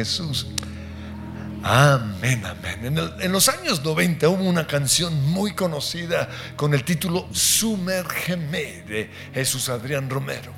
[0.00, 0.46] Jesús.
[1.64, 2.96] Amén, amén.
[3.20, 9.68] En, los años 90 hubo una canción muy conocida con el título Sumérgeme de Jesús
[9.68, 10.52] Adrián Romero.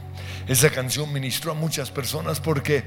[0.47, 2.85] Esa canción ministró a muchas personas porque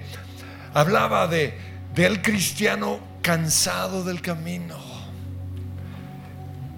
[0.75, 1.57] hablaba de
[1.95, 4.77] del cristiano cansado del camino,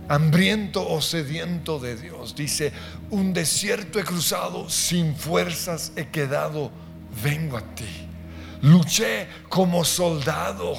[0.08, 2.34] hambriento o sediento de Dios.
[2.34, 2.72] Dice,
[3.10, 6.72] un desierto he cruzado, sin fuerzas he quedado,
[7.22, 8.05] vengo a ti
[8.66, 10.76] luché como soldado.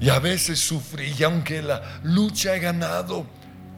[0.00, 3.26] Y a veces sufrí, y aunque la lucha he ganado,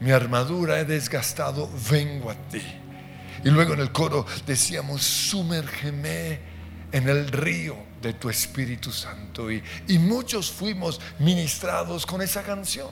[0.00, 2.62] mi armadura he desgastado, vengo a ti.
[3.44, 6.40] Y luego en el coro decíamos, sumérgeme
[6.90, 9.50] en el río de tu Espíritu Santo.
[9.50, 12.90] Y, y muchos fuimos ministrados con esa canción.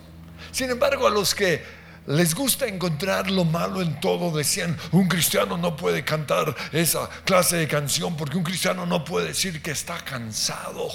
[0.53, 1.63] Sin embargo, a los que
[2.07, 4.37] les gusta encontrar lo malo en todo.
[4.37, 9.29] Decían, un cristiano no puede cantar esa clase de canción porque un cristiano no puede
[9.29, 10.89] decir que está cansado.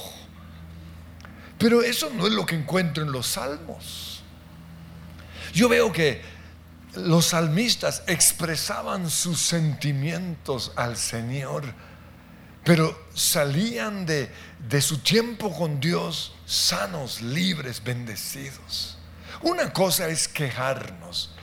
[1.58, 4.24] Pero eso no es lo que encuentro en los salmos.
[5.54, 6.22] Yo veo que
[6.96, 11.64] los salmistas expresaban sus sentimientos al Señor,
[12.64, 14.32] pero salían de,
[14.70, 18.99] de su tiempo con Dios sanos, libres, bendecidos.
[19.42, 21.34] Una cosa es quejarnos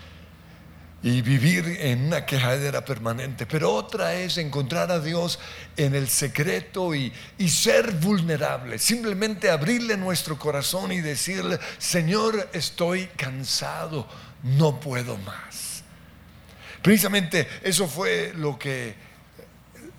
[1.02, 5.38] y vivir en una quejadera permanente, pero otra es encontrar a Dios
[5.76, 7.12] en el secreto y,
[7.48, 14.08] ser vulnerable, simplemente abrirle nuestro corazón y decirle, Señor, estoy cansado,
[14.42, 15.84] no puedo más.
[16.82, 18.94] Precisamente eso fue lo que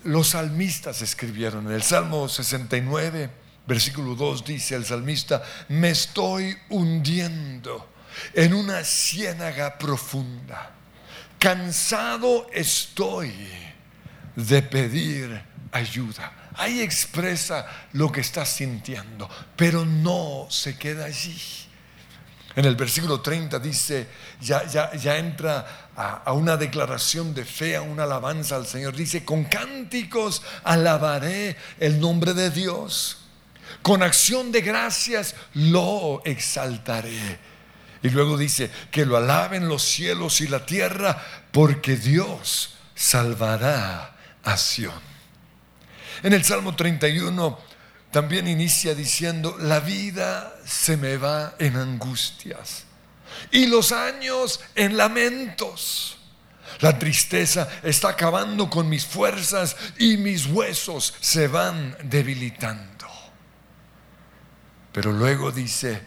[0.04, 7.92] los salmistas escribieron en el Salmo 69 Versículo 2 dice el salmista, me estoy hundiendo
[8.32, 10.70] en una ciénaga profunda.
[11.38, 13.30] Cansado estoy
[14.34, 16.32] de pedir ayuda.
[16.54, 21.38] Ahí expresa lo que está sintiendo, pero no se queda allí.
[22.56, 24.08] En el versículo 30 dice,
[24.40, 28.96] ya, ya, entra a, una declaración de fe, a una alabanza al Señor.
[28.96, 33.27] Dice, con cánticos alabaré el nombre de Dios
[33.82, 37.38] con acción de gracias lo exaltaré.
[38.02, 41.20] Y luego dice, que lo alaben los cielos y la tierra,
[41.50, 45.00] porque Dios salvará a Sión.
[46.22, 47.58] En el Salmo 31
[48.10, 52.84] también inicia diciendo, la vida se me va en angustias
[53.50, 56.16] y los años en lamentos.
[56.80, 62.97] La tristeza está acabando con mis fuerzas y mis huesos se van debilitando.
[64.92, 66.02] Pero luego dice,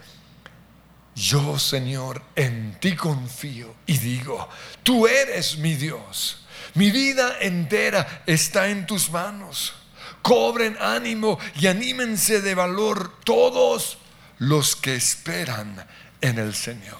[1.15, 4.47] yo Señor, en ti confío y digo,
[4.83, 6.45] tú eres mi Dios.
[6.73, 9.73] Mi vida entera está en tus manos.
[10.21, 13.97] Cobren ánimo y anímense de valor todos
[14.37, 15.85] los que esperan
[16.21, 16.97] en el Señor.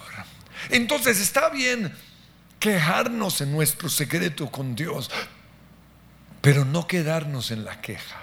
[0.70, 1.92] Entonces está bien
[2.58, 5.10] quejarnos en nuestro secreto con Dios,
[6.40, 8.20] pero no quedarnos en la queja.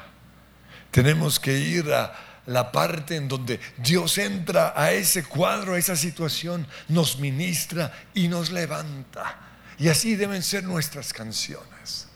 [0.92, 5.96] Tenemos que ir a la parte en donde Dios entra a ese cuadro, a esa
[5.96, 9.38] situación, nos ministra y nos levanta.
[9.78, 12.08] Y así deben ser nuestras canciones.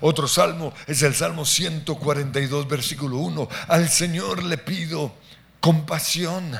[0.00, 3.48] Otro salmo es el Salmo 142, versículo 1.
[3.68, 5.14] Al Señor le pido
[5.60, 6.58] compasión.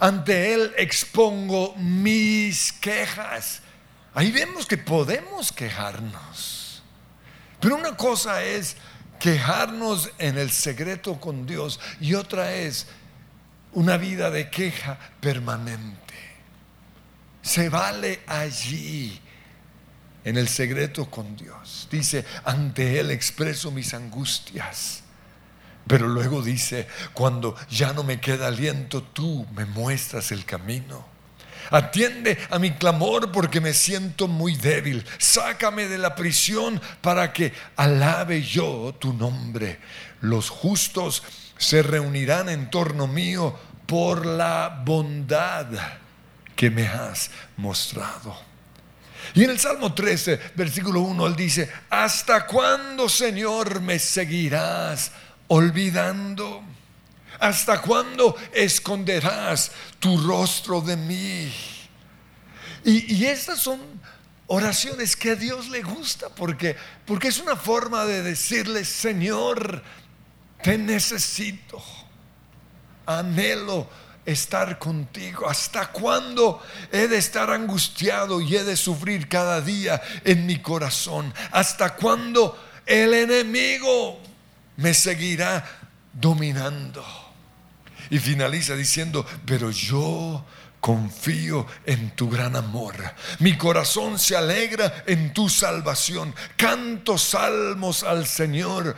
[0.00, 3.60] Ante Él expongo mis quejas.
[4.14, 6.82] Ahí vemos que podemos quejarnos.
[7.60, 8.76] Pero una cosa es
[9.18, 12.86] quejarnos en el secreto con Dios y otra es
[13.72, 16.14] una vida de queja permanente.
[17.42, 19.20] Se vale allí
[20.24, 21.88] en el secreto con Dios.
[21.90, 25.02] Dice, ante Él expreso mis angustias.
[25.86, 31.13] Pero luego dice, cuando ya no me queda aliento, tú me muestras el camino.
[31.70, 35.04] Atiende a mi clamor porque me siento muy débil.
[35.18, 39.78] Sácame de la prisión para que alabe yo tu nombre.
[40.20, 41.22] Los justos
[41.58, 43.56] se reunirán en torno mío
[43.86, 45.66] por la bondad
[46.56, 48.36] que me has mostrado.
[49.34, 55.12] Y en el Salmo 13, versículo 1, él dice, ¿hasta cuándo, Señor, me seguirás
[55.48, 56.62] olvidando?
[57.44, 61.52] ¿Hasta cuándo esconderás tu rostro de mí?
[62.84, 63.80] Y, estas son
[64.46, 66.74] oraciones que a Dios le gusta porque,
[67.04, 69.82] porque es una forma de decirle, Señor,
[70.62, 71.82] te necesito,
[73.04, 73.90] anhelo
[74.24, 75.46] estar contigo.
[75.46, 81.34] ¿Hasta cuándo he de estar angustiado y he de sufrir cada día en mi corazón?
[81.50, 84.18] ¿Hasta cuándo el enemigo
[84.76, 85.82] me seguirá
[86.14, 87.23] dominando.
[88.10, 90.44] Y finaliza diciendo, pero yo
[90.84, 92.94] confío en tu gran amor.
[93.38, 96.34] Mi corazón se alegra en tu salvación.
[96.58, 98.94] Canto salmos al Señor.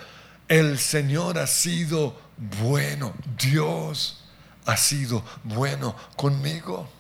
[0.49, 3.15] El Señor ha sido bueno.
[3.39, 4.25] Dios
[4.65, 6.91] ha sido bueno conmigo.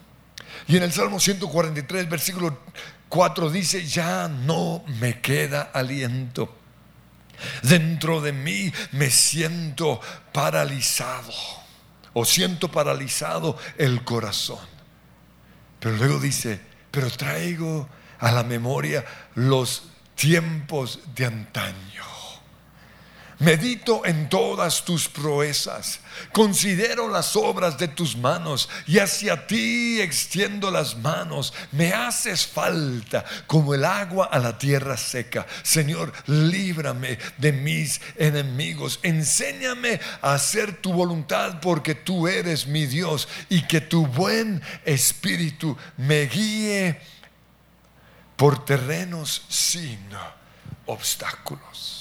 [0.68, 2.56] Y en el Salmo 143, versículo
[3.08, 6.56] 4 dice, ya no me queda aliento.
[7.62, 10.00] Dentro de mí me siento
[10.32, 11.65] paralizado
[12.18, 14.66] o siento paralizado el corazón.
[15.78, 16.58] Pero luego dice,
[16.90, 17.86] pero traigo
[18.18, 19.04] a la memoria
[19.34, 19.82] los
[20.14, 22.15] tiempos de antaño.
[23.38, 26.00] Medito en todas tus proezas,
[26.32, 31.52] considero las obras de tus manos y hacia ti extiendo las manos.
[31.72, 35.46] Me haces falta como el agua a la tierra seca.
[35.62, 39.00] Señor, líbrame de mis enemigos.
[39.02, 45.76] Enséñame a hacer tu voluntad porque tú eres mi Dios y que tu buen espíritu
[45.98, 46.98] me guíe
[48.36, 50.00] por terrenos sin
[50.86, 51.95] obstáculos.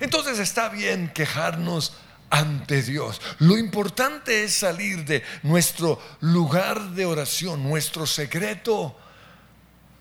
[0.00, 1.94] Entonces está bien quejarnos
[2.30, 3.20] ante Dios.
[3.38, 8.96] Lo importante es salir de nuestro lugar de oración, nuestro secreto,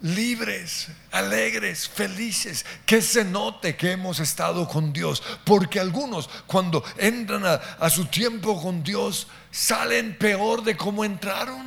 [0.01, 5.21] libres, alegres, felices, que se note que hemos estado con Dios.
[5.44, 11.65] Porque algunos cuando entran a, su tiempo con Dios salen peor de cómo entraron.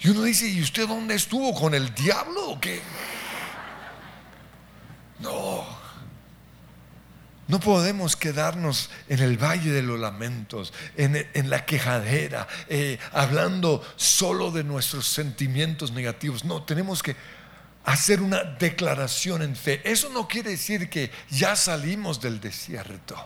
[0.00, 1.54] Y uno dice, ¿y usted dónde estuvo?
[1.54, 2.80] ¿Con el diablo o qué?
[5.20, 5.75] No.
[7.48, 14.50] No podemos quedarnos en el valle de los lamentos, en, la quejadera, eh, hablando solo
[14.50, 16.44] de nuestros sentimientos negativos.
[16.44, 17.14] No, tenemos que
[17.84, 19.80] hacer una declaración en fe.
[19.84, 23.16] Eso no quiere decir que ya salimos del desierto.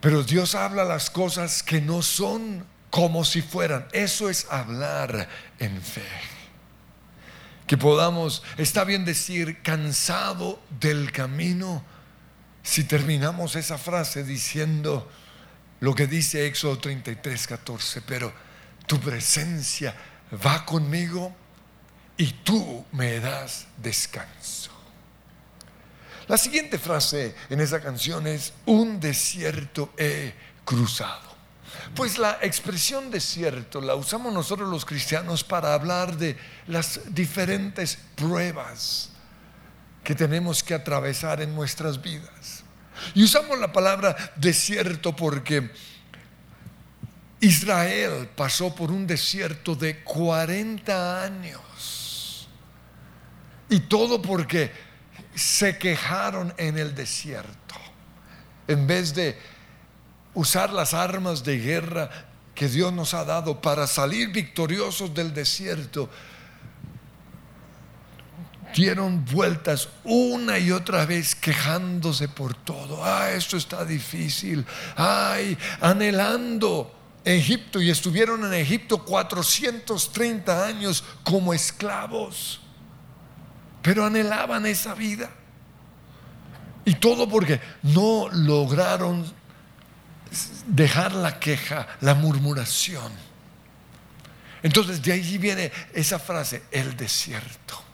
[0.00, 3.86] Pero Dios habla las cosas que no son como si fueran.
[3.92, 5.28] Eso es hablar
[5.58, 6.08] en fe.
[7.66, 11.84] Que podamos, está bien decir, cansado del camino
[12.62, 15.10] si terminamos esa frase diciendo
[15.80, 18.32] lo que dice Éxodo 33, 14, pero
[18.86, 19.94] tu presencia
[20.44, 21.34] va conmigo
[22.16, 24.70] y tú me das descanso.
[26.28, 30.34] La siguiente frase en esa canción es, un desierto he
[30.64, 31.30] cruzado.
[31.94, 36.36] Pues la expresión desierto la usamos nosotros los cristianos para hablar de
[36.66, 39.09] las diferentes pruebas
[40.02, 42.64] que tenemos que atravesar en nuestras vidas.
[43.14, 45.70] Y usamos la palabra desierto porque
[47.40, 52.48] Israel pasó por un desierto de 40 años.
[53.68, 54.70] Y todo porque
[55.34, 57.74] se quejaron en el desierto.
[58.68, 59.38] En vez de
[60.34, 62.10] usar las armas de guerra
[62.54, 66.10] que Dios nos ha dado para salir victoriosos del desierto,
[68.74, 73.04] dieron vueltas una y otra vez quejándose por todo.
[73.04, 74.64] Ah, esto está difícil.
[74.96, 76.94] Ay, anhelando
[77.24, 82.60] Egipto y estuvieron en Egipto 430 años como esclavos.
[83.82, 85.30] Pero anhelaban esa vida.
[86.84, 89.24] Y todo porque no lograron
[90.66, 93.12] dejar la queja, la murmuración.
[94.62, 97.89] Entonces de allí viene esa frase, el desierto.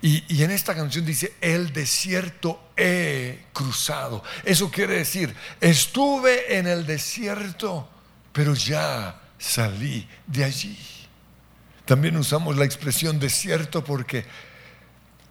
[0.00, 4.22] Y, en esta canción dice, el desierto he cruzado.
[4.44, 7.88] Eso quiere decir, estuve en el desierto,
[8.32, 10.78] pero ya salí de allí.
[11.84, 14.24] También usamos la expresión desierto porque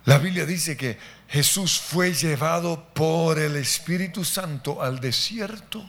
[0.04, 0.98] la Biblia dice que
[1.30, 5.88] Jesús fue llevado por el Espíritu Santo al desierto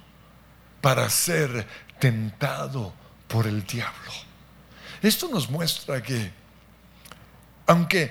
[0.80, 1.66] para ser
[1.98, 2.92] tentado
[3.26, 4.12] por el diablo.
[5.02, 6.32] Esto nos muestra que,
[7.66, 8.10] aunque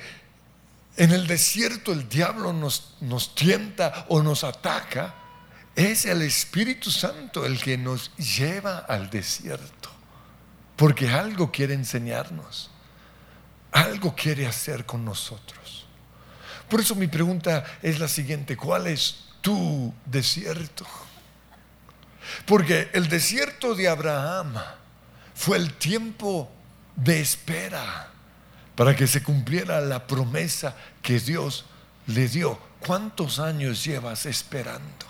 [0.98, 5.14] en el desierto el diablo nos, nos tienta o nos ataca.
[5.76, 9.92] Es el Espíritu Santo el que nos lleva al desierto.
[10.76, 12.72] Porque algo quiere enseñarnos.
[13.72, 15.86] Algo quiere hacer con nosotros.
[16.68, 18.58] Por eso mi pregunta es la siguiente.
[18.58, 20.86] ¿Cuál es tu desierto?
[22.48, 24.56] Porque el desierto de Abraham
[25.36, 26.52] fue el tiempo
[26.96, 28.12] de espera
[28.78, 31.66] para que se cumpliera la promesa que Dios
[32.06, 32.60] le dio.
[32.80, 35.08] ¿Cuántos años llevas esperando?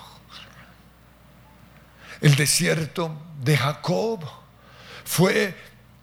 [2.22, 3.12] El desierto
[3.44, 4.22] de Jacob
[5.04, 5.54] fue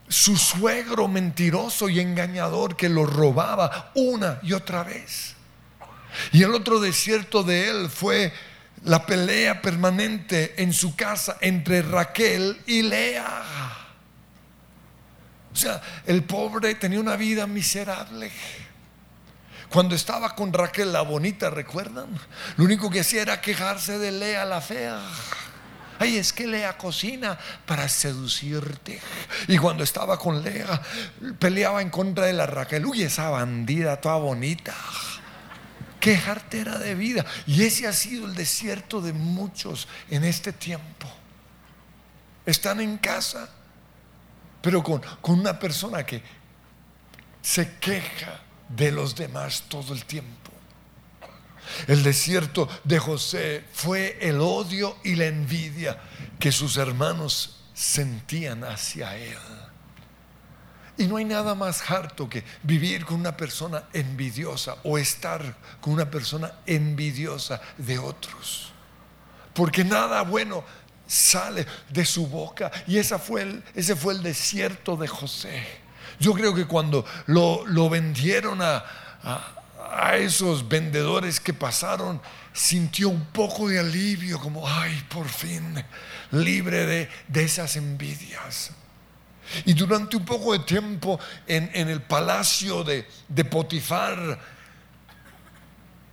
[0.07, 5.35] su suegro mentiroso y engañador que lo robaba una y otra vez.
[6.33, 8.31] Y el otro desierto de él fue
[8.85, 13.84] la pelea permanente en su casa entre Raquel y Lea.
[15.55, 18.33] O sea, el pobre tenía una vida miserable.
[19.71, 22.09] Cuando estaba con Raquel la bonita, ¿recuerdan?
[22.57, 25.01] Lo único que hacía era quejarse de Lea la fea.
[25.99, 29.01] Ay, es que Lea cocina para seducirte.
[29.47, 30.81] Y cuando estaba con Lea,
[31.39, 32.85] peleaba en contra de la Raquel.
[32.85, 34.75] Uy, esa bandida toda bonita.
[36.01, 37.25] Qué jartera de vida.
[37.47, 41.09] Y ese ha sido el desierto de muchos en este tiempo.
[42.45, 43.49] Están en casa,
[44.65, 46.23] pero con, con una persona que
[47.43, 50.51] se queja de los demás todo el tiempo.
[51.87, 56.01] El desierto de José fue el odio y la envidia
[56.41, 59.37] que sus hermanos sentían hacia él.
[60.97, 65.93] Y no hay nada más harto que vivir con una persona envidiosa o estar con
[65.93, 68.73] una persona envidiosa de otros.
[69.53, 70.65] Porque nada bueno
[71.15, 72.71] sale de su boca.
[72.87, 75.65] Y fue el, ese fue el desierto de José.
[76.19, 78.85] Yo creo que cuando lo, lo vendieron a,
[79.93, 82.21] a esos vendedores que pasaron,
[82.53, 85.83] sintió un poco de alivio, como, ay, por fin,
[86.31, 88.71] libre de, esas envidias.
[89.65, 94.41] Y durante un poco de tiempo en, el palacio de, de Potifar,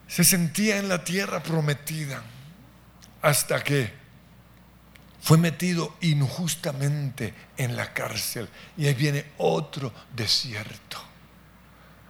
[0.08, 2.22] se sentía en la tierra prometida,
[3.22, 4.01] hasta que
[5.22, 8.50] fue metido injustamente en la cárcel.
[8.76, 10.98] Y ahí viene otro desierto.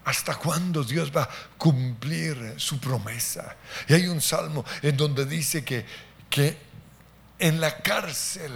[0.05, 3.55] ¿Hasta cuándo Dios va a cumplir su promesa?
[3.87, 5.85] Y hay un salmo en donde dice que,
[6.29, 6.57] que
[7.37, 8.51] en la cárcel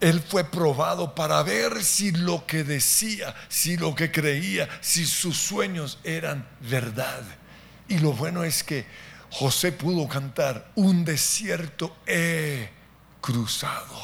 [0.00, 5.36] él fue probado para ver si lo que decía, si lo que creía, si sus
[5.36, 7.22] sueños eran verdad.
[7.88, 8.86] Y lo bueno es que
[9.30, 11.96] José pudo cantar, un desierto
[13.20, 13.96] cruzado.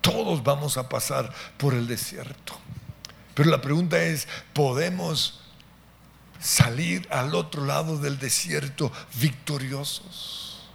[0.00, 2.58] Todos vamos a pasar por el desierto.
[3.34, 5.40] Pero la pregunta es, ¿podemos
[6.40, 10.68] salir al otro lado del desierto victoriosos?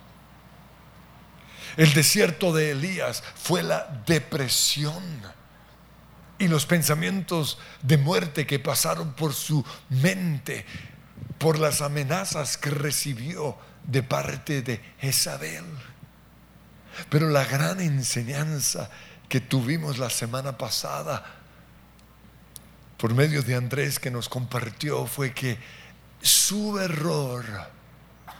[1.77, 5.03] El desierto de Elías fue la depresión
[6.37, 10.65] y los pensamientos de muerte que pasaron por su mente,
[11.37, 15.65] por las amenazas que recibió de parte de Jezabel.
[17.09, 18.89] Pero la gran enseñanza
[19.29, 21.23] que tuvimos la semana pasada
[22.97, 25.57] por medio de Andrés que nos compartió fue que
[26.21, 27.45] su error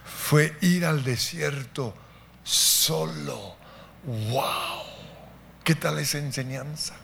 [0.05, 1.95] fue ir al desierto
[2.43, 3.55] solo.
[4.03, 4.83] ¡Wow!
[5.63, 6.95] ¿Qué tal esa enseñanza?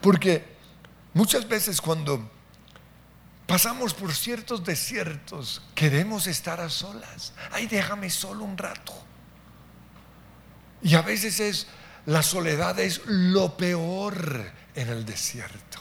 [0.00, 0.56] Porque
[1.14, 2.30] muchas veces cuando
[3.46, 7.32] pasamos por ciertos desiertos, queremos estar a solas.
[7.52, 8.92] Ay, déjame solo un rato.
[10.82, 11.66] Y a veces es,
[12.06, 15.78] la soledad es lo peor en el desierto.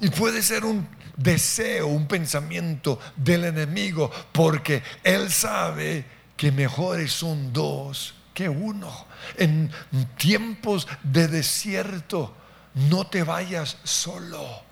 [0.00, 6.04] Y puede ser un deseo, un pensamiento del enemigo, porque él sabe
[6.36, 9.06] que mejores son dos que uno.
[9.36, 9.70] En
[10.16, 12.34] tiempos de desierto,
[12.74, 14.71] no te vayas solo.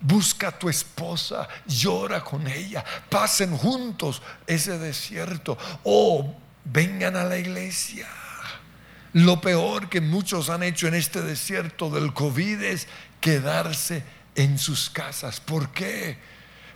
[0.00, 6.34] Busca a tu esposa, llora con ella, pasen juntos ese desierto o
[6.64, 8.06] vengan a la iglesia.
[9.14, 12.88] Lo peor que muchos han hecho en este desierto del COVID es
[13.20, 14.02] quedarse
[14.34, 15.40] en sus casas.
[15.40, 16.18] ¿Por qué?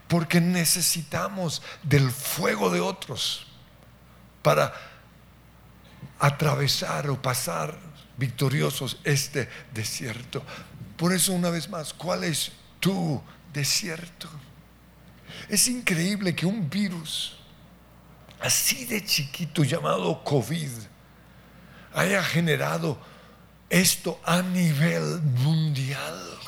[0.07, 3.47] Porque necesitamos del fuego de otros
[4.43, 4.73] para
[6.21, 7.77] atravesar o pasar
[8.17, 10.43] victoriosos este desierto.
[10.97, 14.29] Por eso una vez más, ¿cuál es tu desierto?
[15.49, 17.37] Es increíble que un virus
[18.41, 20.71] así de chiquito llamado COVID
[21.95, 22.99] haya generado
[23.69, 26.39] esto a nivel mundial.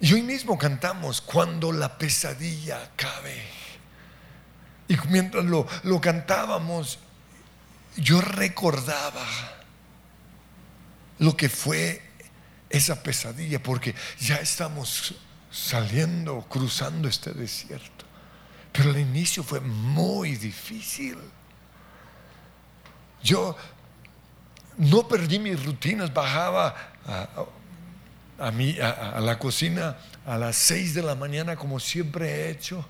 [0.00, 3.42] Y hoy mismo cantamos cuando la pesadilla cabe.
[4.86, 6.98] Y mientras lo, lo cantábamos,
[7.96, 9.26] yo recordaba
[11.18, 12.07] lo que fue
[12.70, 15.14] esa pesadilla, porque ya estamos
[15.50, 18.04] saliendo, cruzando este desierto.
[18.72, 21.18] Pero el inicio fue muy difícil.
[23.22, 23.56] Yo
[24.76, 26.74] no perdí mis rutinas, bajaba
[27.06, 27.28] a,
[28.38, 32.86] a, la cocina a las seis de la mañana como siempre he hecho,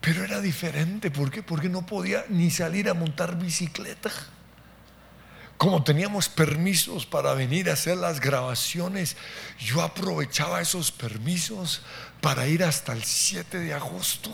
[0.00, 1.10] pero era diferente.
[1.10, 1.42] ¿Por qué?
[1.42, 4.10] Porque no podía ni salir a montar bicicleta.
[5.62, 9.16] Como teníamos permisos para venir a hacer las grabaciones,
[9.60, 11.82] yo aprovechaba esos permisos
[12.20, 14.32] para ir hasta el 7 de agosto.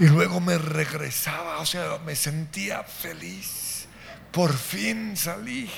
[0.00, 3.86] Y luego me regresaba, o sea, me sentía feliz.
[4.32, 5.70] Por fin salí.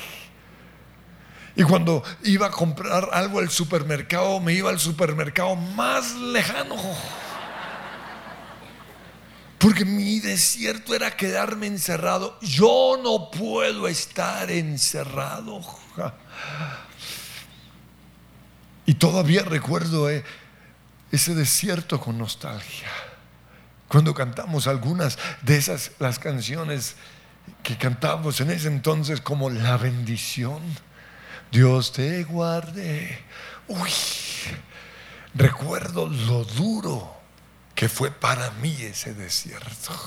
[1.57, 6.77] Y cuando iba a comprar algo al supermercado, me iba al supermercado más lejano.
[9.61, 12.39] Porque mi desierto era quedarme encerrado.
[12.41, 15.61] Yo no puedo estar encerrado.
[18.87, 20.25] Y todavía recuerdo eh,
[21.13, 22.89] ese desierto con nostalgia.
[23.87, 26.97] Cuando cantamos algunas de esas, las canciones
[27.63, 30.63] que cantamos en ese entonces como la bendición.
[31.53, 33.19] Dios te guarde.
[33.69, 33.93] Uy,
[35.35, 37.20] recuerdo lo duro
[37.81, 39.99] que fue para mí ese desierto.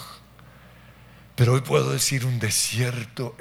[1.35, 3.35] Pero hoy puedo decir un desierto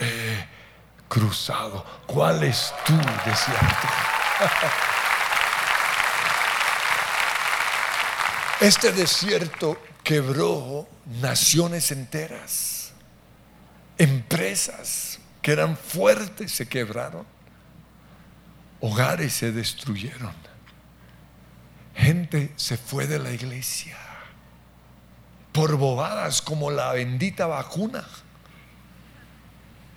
[1.06, 1.84] cruzado.
[2.06, 3.88] ¿Cuál es tu desierto?
[8.62, 10.88] Este desierto quebró
[11.20, 12.92] naciones enteras,
[13.98, 17.26] empresas que eran fuertes se quebraron,
[18.80, 20.34] hogares se destruyeron,
[21.94, 23.98] gente se fue de la iglesia
[25.52, 28.04] por bobadas como la bendita vacuna.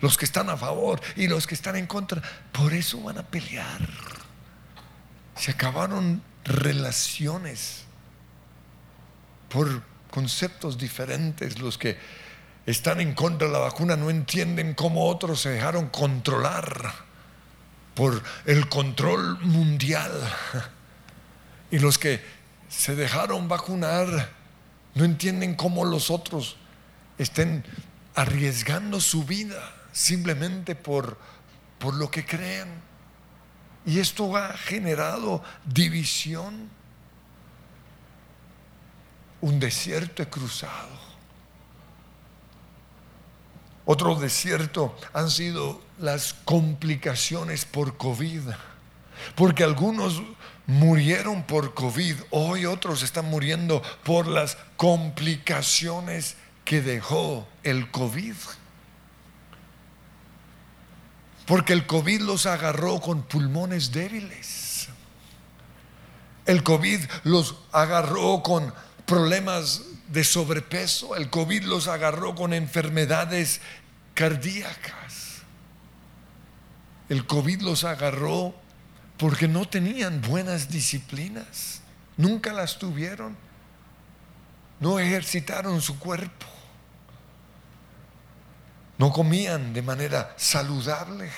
[0.00, 2.22] Los que están a favor y los que están en contra,
[2.52, 3.80] por eso van a pelear.
[5.34, 7.84] Se acabaron relaciones
[9.48, 11.58] por conceptos diferentes.
[11.58, 11.98] Los que
[12.66, 17.06] están en contra de la vacuna no entienden cómo otros se dejaron controlar
[17.94, 20.12] por el control mundial.
[21.70, 22.22] Y los que
[22.68, 24.30] se dejaron vacunar
[24.96, 26.56] no entienden cómo los otros
[27.18, 27.64] estén
[28.14, 31.18] arriesgando su vida simplemente por,
[31.78, 32.68] por lo que creen.
[33.84, 36.70] Y esto ha generado división
[39.42, 40.96] un desierto cruzado.
[43.84, 48.48] Otro desierto han sido las complicaciones por COVID.
[49.34, 50.22] Porque algunos
[50.66, 58.34] murieron por COVID, hoy otros están muriendo por las complicaciones que dejó el COVID.
[61.46, 64.88] Porque el COVID los agarró con pulmones débiles.
[66.44, 68.74] El COVID los agarró con
[69.04, 73.60] problemas de sobrepeso, el COVID los agarró con enfermedades
[74.14, 75.42] cardíacas.
[77.08, 78.54] El COVID los agarró
[79.16, 81.80] porque no tenían buenas disciplinas,
[82.16, 83.36] nunca las tuvieron,
[84.78, 86.46] no ejercitaron su cuerpo,
[88.98, 91.30] no comían de manera saludable.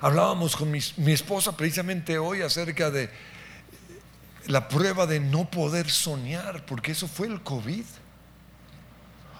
[0.00, 0.78] Hablábamos con mi,
[1.12, 3.10] esposa precisamente hoy acerca de
[4.46, 7.84] la prueba de no poder soñar, porque eso fue el COVID.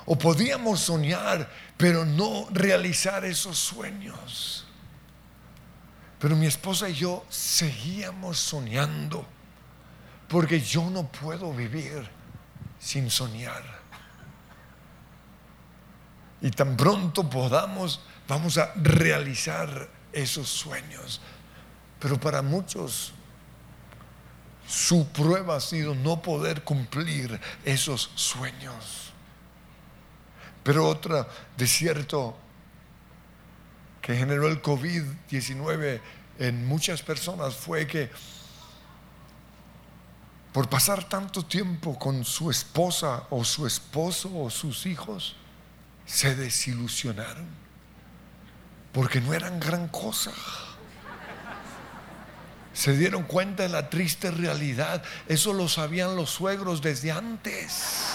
[0.06, 4.67] O podíamos soñar, pero no realizar esos sueños.
[6.18, 9.24] Pero mi esposa y yo seguíamos soñando,
[10.28, 12.08] porque yo no puedo vivir
[12.80, 13.78] sin soñar.
[16.40, 21.20] Y tan pronto podamos, vamos a realizar esos sueños.
[21.98, 23.12] Pero para muchos
[24.66, 29.12] su prueba ha sido no poder cumplir esos sueños.
[30.62, 31.26] Pero otro
[31.56, 32.36] desierto
[34.08, 36.00] que generó el COVID-19
[36.38, 38.08] en muchas personas fue que
[40.50, 45.36] por pasar tanto tiempo con su esposa o su esposo o sus hijos,
[46.06, 47.44] se desilusionaron
[48.92, 50.32] porque no eran gran cosa
[52.72, 55.02] se dieron cuenta de la triste realidad.
[55.26, 58.14] Eso lo sabían los suegros desde antes.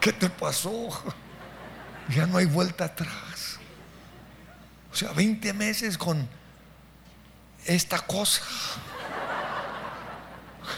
[0.00, 0.90] ¿Qué te pasó?
[2.10, 3.53] Ya no hay vuelta atrás.
[4.94, 6.28] O sea, 20 meses con
[7.66, 8.42] esta cosa.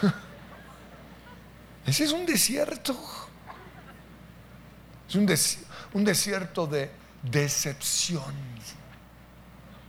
[1.85, 2.99] Ese es un desierto.
[5.07, 6.89] Es un, desierto de
[7.21, 8.33] decepción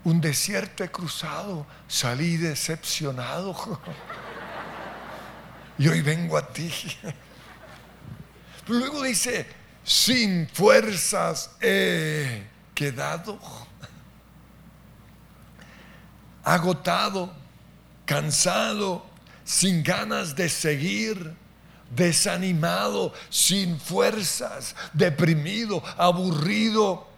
[0.04, 3.80] un desierto he cruzado, salí decepcionado.
[5.80, 6.72] Y hoy vengo a ti.
[8.66, 9.46] Luego dice,
[9.84, 12.42] sin fuerzas he
[12.74, 13.38] quedado,
[16.44, 17.32] agotado,
[18.04, 19.04] cansado,
[19.44, 21.34] sin ganas de seguir,
[21.94, 27.08] desanimado, sin fuerzas, deprimido, aburrido,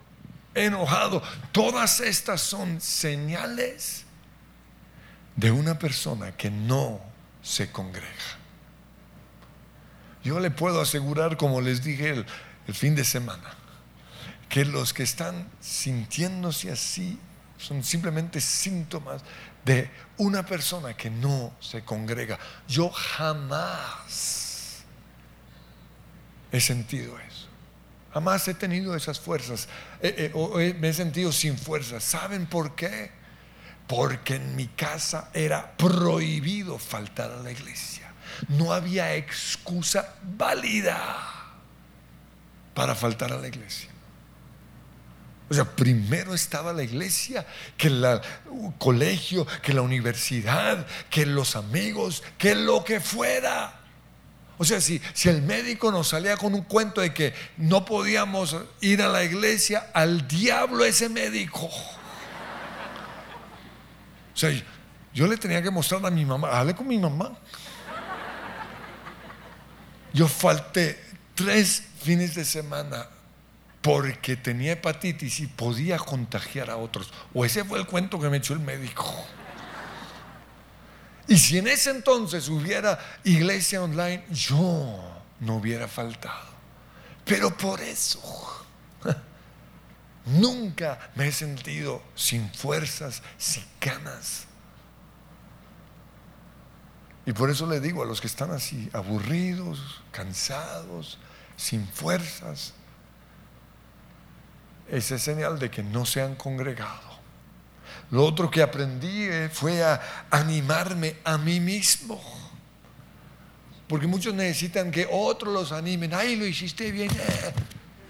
[0.54, 1.22] enojado.
[1.52, 4.04] Todas estas son señales
[5.36, 7.00] de una persona que no
[7.42, 8.06] se congrega.
[10.22, 12.26] Yo le puedo asegurar, como les dije el,
[12.74, 13.56] fin de semana,
[14.48, 17.18] que los que están sintiéndose así
[17.60, 19.22] son simplemente síntomas
[19.64, 22.38] de una persona que no se congrega.
[22.66, 24.82] Yo jamás
[26.50, 27.48] he sentido eso.
[28.12, 29.68] Jamás he tenido esas fuerzas.
[30.00, 32.02] Eh, eh, me he sentido sin fuerzas.
[32.02, 33.12] ¿Saben por qué?
[33.86, 38.12] Porque en mi casa era prohibido faltar a la iglesia.
[38.48, 40.98] No había excusa válida
[42.74, 43.89] para faltar a la iglesia.
[45.50, 47.44] O sea, primero estaba la iglesia,
[47.76, 48.20] que el
[48.78, 53.80] colegio, que la universidad, que los amigos, que lo que fuera.
[54.58, 58.56] O sea, si, si el médico nos salía con un cuento de que no podíamos
[58.80, 61.66] ir a la iglesia, al diablo ese médico.
[64.32, 64.50] O sea,
[65.12, 67.36] yo le tenía que mostrar a mi mamá, hable con mi mamá.
[70.12, 71.02] Yo falté
[71.34, 73.08] tres fines de semana
[73.82, 77.12] porque tenía hepatitis y podía contagiar a otros.
[77.32, 79.06] O ese fue el cuento que me echó el médico.
[81.26, 86.50] Y si en ese entonces hubiera iglesia online, yo no hubiera faltado.
[87.24, 88.66] Pero por eso
[90.26, 94.46] nunca me he sentido sin fuerzas, sin ganas.
[97.24, 101.18] Y por eso le digo a los que están así, aburridos, cansados,
[101.56, 102.74] sin fuerzas,
[104.90, 107.10] esa es señal de que no se han congregado.
[108.10, 110.00] Lo otro que aprendí eh, fue a
[110.30, 112.20] animarme a mí mismo.
[113.86, 116.12] Porque muchos necesitan que otros los animen.
[116.12, 117.10] Ay, lo hiciste bien.
[117.10, 117.54] Eh".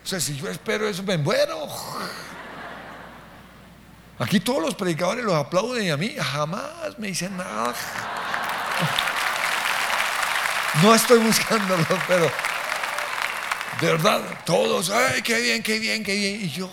[0.03, 1.69] O sea, si yo espero eso, me muero.
[4.19, 7.75] Aquí todos los predicadores los aplauden y a mí jamás me dicen nada.
[10.83, 12.31] No estoy buscándolo, pero
[13.81, 16.45] de verdad, todos, ay, qué bien, qué bien, qué bien.
[16.45, 16.71] Y yo,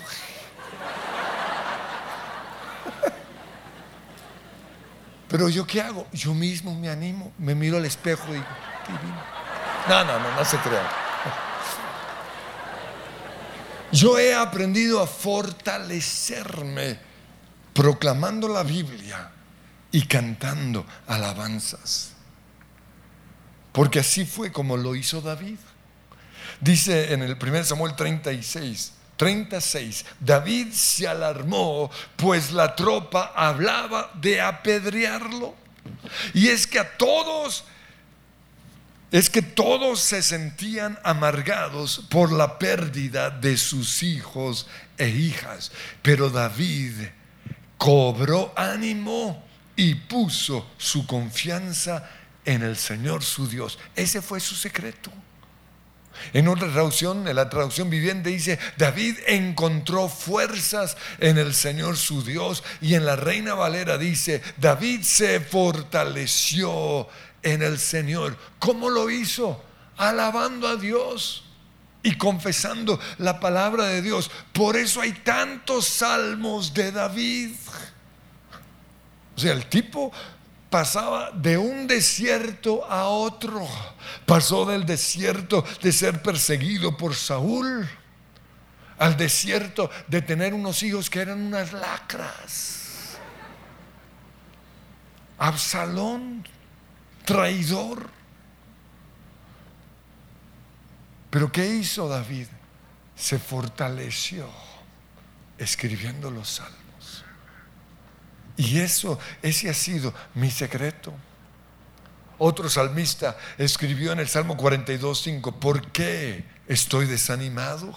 [5.29, 6.07] pero yo qué hago?
[6.11, 8.45] Yo mismo me animo, me miro al espejo y digo,
[8.87, 9.23] divino.
[9.87, 10.89] No, no, no, no se crea.
[13.91, 16.99] Yo he aprendido a fortalecerme
[17.73, 19.31] proclamando la Biblia
[19.91, 22.11] y cantando alabanzas.
[23.71, 25.59] Porque así fue como lo hizo David.
[26.59, 34.41] Dice en el 1 Samuel 36, 36, David se alarmó, pues la tropa hablaba de
[34.41, 35.55] apedrearlo.
[36.33, 37.63] Y es que a todos,
[39.11, 44.67] es que todos se sentían amargados por la pérdida de sus hijos
[44.97, 45.71] e hijas.
[46.01, 46.93] Pero David
[47.77, 49.43] cobró ánimo
[49.75, 52.09] y puso su confianza
[52.43, 53.77] en el Señor su Dios.
[53.95, 55.11] Ese fue su secreto.
[56.33, 62.23] En otra traducción, en la traducción viviente dice, David encontró fuerzas en el Señor su
[62.23, 62.63] Dios.
[62.81, 67.07] Y en la Reina Valera dice, David se fortaleció
[67.43, 68.37] en el Señor.
[68.59, 69.63] ¿Cómo lo hizo?
[69.97, 71.43] Alabando a Dios
[72.03, 74.31] y confesando la palabra de Dios.
[74.53, 77.51] Por eso hay tantos salmos de David.
[79.35, 80.11] O sea, el tipo
[80.69, 83.67] pasaba de un desierto a otro.
[84.25, 87.87] Pasó del desierto de ser perseguido por Saúl
[88.97, 93.17] al desierto de tener unos hijos que eran unas lacras.
[95.37, 96.47] Absalón,
[97.25, 98.09] traidor.
[101.29, 102.47] Pero ¿qué hizo David?
[103.15, 104.47] Se fortaleció
[105.57, 106.86] escribiendo los salmos.
[108.57, 111.13] Y eso, ese ha sido mi secreto.
[112.39, 117.95] Otro salmista escribió en el Salmo 42, 5, ¿por qué estoy desanimado?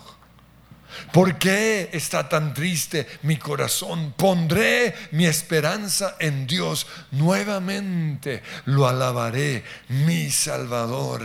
[1.12, 4.12] ¿Por qué está tan triste mi corazón?
[4.16, 6.86] Pondré mi esperanza en Dios.
[7.12, 11.22] Nuevamente lo alabaré, mi Salvador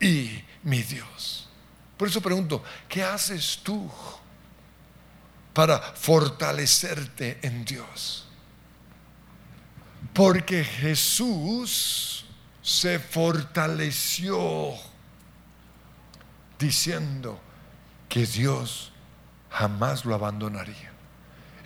[0.00, 1.48] y mi Dios.
[1.96, 3.90] Por eso pregunto, ¿qué haces tú
[5.52, 8.27] para fortalecerte en Dios?
[10.12, 12.24] Porque Jesús
[12.62, 14.74] se fortaleció
[16.58, 17.40] diciendo
[18.08, 18.92] que Dios
[19.50, 20.92] jamás lo abandonaría.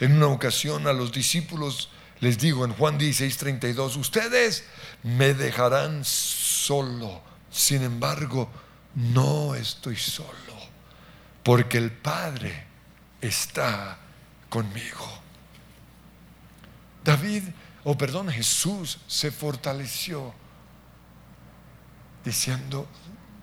[0.00, 1.88] En una ocasión a los discípulos
[2.22, 4.64] les digo en Juan 16, 32, ustedes
[5.02, 7.20] me dejarán solo.
[7.50, 8.48] Sin embargo,
[8.94, 10.30] no estoy solo,
[11.42, 12.64] porque el Padre
[13.20, 13.98] está
[14.48, 15.20] conmigo.
[17.02, 17.42] David
[17.84, 20.32] o perdón, Jesús se fortaleció
[22.24, 22.86] diciendo,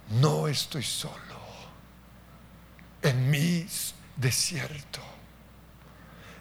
[0.09, 1.39] no estoy solo
[3.01, 3.65] en mi
[4.15, 5.01] desierto.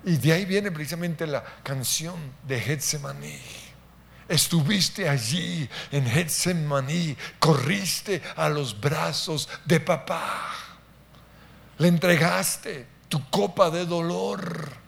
[0.05, 3.41] Y de ahí viene precisamente la canción de Getsemaní.
[4.29, 10.53] Estuviste allí en Getsemaní, corriste a los brazos de papá.
[11.79, 14.88] Le entregaste tu copa de dolor.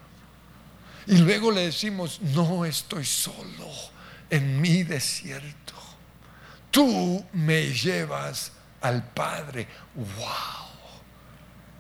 [1.11, 3.69] Y luego le decimos, no estoy solo
[4.31, 5.75] en mi desierto.
[6.71, 9.67] Tú me llevas al Padre.
[9.97, 10.71] ¡Wow!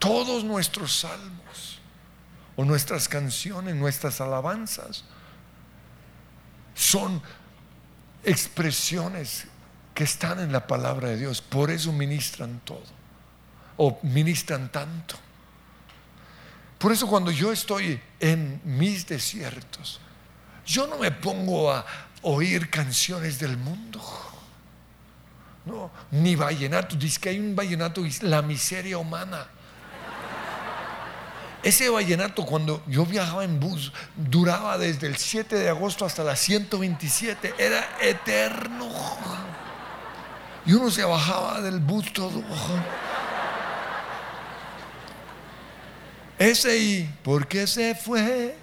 [0.00, 1.78] Todos nuestros salmos
[2.56, 5.04] o nuestras canciones, nuestras alabanzas
[6.74, 7.22] son
[8.24, 9.46] expresiones
[9.94, 11.40] que están en la palabra de Dios.
[11.40, 12.82] Por eso ministran todo
[13.76, 15.14] o ministran tanto.
[16.80, 20.00] Por eso cuando yo estoy en mis desiertos,
[20.64, 21.84] yo no me pongo a
[22.22, 24.00] oír canciones del mundo.
[25.66, 26.96] No, ni vallenato.
[26.96, 29.46] Dice que hay un vallenato, la miseria humana.
[31.62, 36.34] Ese vallenato cuando yo viajaba en bus duraba desde el 7 de agosto hasta la
[36.34, 38.88] 127, era eterno.
[40.64, 42.42] Y uno se bajaba del bus todo.
[46.40, 48.56] Ese y, ¿por qué se fue?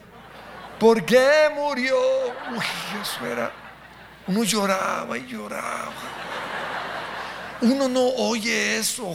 [0.80, 1.96] ¿Por qué murió?
[2.52, 2.66] Uy,
[3.00, 3.54] eso era.
[4.26, 5.94] Uno lloraba y lloraba.
[7.62, 9.14] Uno no oye eso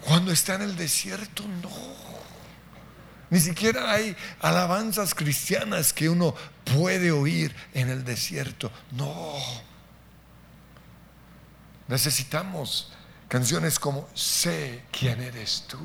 [0.00, 1.70] cuando está en el desierto, no.
[3.28, 8.72] Ni siquiera hay alabanzas cristianas que uno puede oír en el desierto.
[8.92, 9.34] No.
[11.86, 12.92] Necesitamos
[13.28, 15.78] canciones como Sé quién eres tú.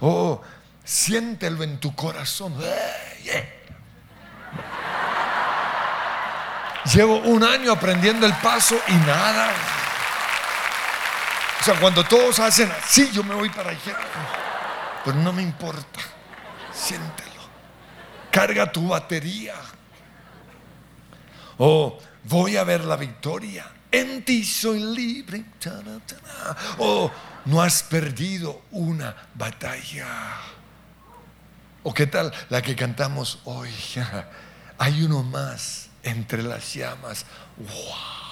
[0.00, 0.40] Oh,
[0.84, 2.54] siéntelo en tu corazón.
[6.92, 9.52] Llevo un año aprendiendo el paso y nada.
[11.60, 13.98] O sea, cuando todos hacen así, yo me voy para allá.
[15.04, 16.00] Pero no me importa.
[16.72, 17.30] Siéntelo.
[18.30, 19.54] Carga tu batería.
[21.58, 23.66] Oh, voy a ver la victoria.
[23.92, 25.44] En ti soy libre.
[26.78, 27.10] Oh,
[27.46, 30.38] no has perdido una batalla.
[31.82, 33.70] ¿O qué tal la que cantamos hoy?
[34.78, 37.26] Hay uno más entre las llamas.
[37.56, 38.30] ¡Wow!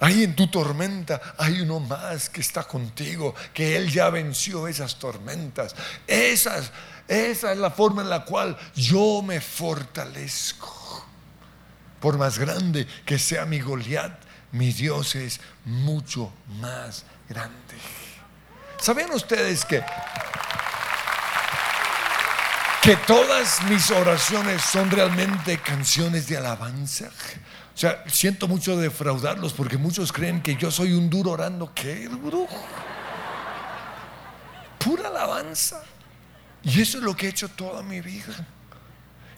[0.00, 4.96] Ahí en tu tormenta hay uno más que está contigo, que Él ya venció esas
[4.96, 5.74] tormentas.
[6.06, 6.72] Esas,
[7.08, 10.83] esa es la forma en la cual yo me fortalezco.
[12.04, 14.12] Por más grande que sea mi Goliat,
[14.52, 17.76] mi Dios es mucho más grande.
[18.78, 19.82] ¿Sabían ustedes que,
[22.82, 27.06] que todas mis oraciones son realmente canciones de alabanza?
[27.06, 31.72] O sea, siento mucho defraudarlos porque muchos creen que yo soy un duro orando.
[31.74, 32.46] ¿Qué duro?
[34.78, 35.82] Pura alabanza.
[36.64, 38.46] Y eso es lo que he hecho toda mi vida.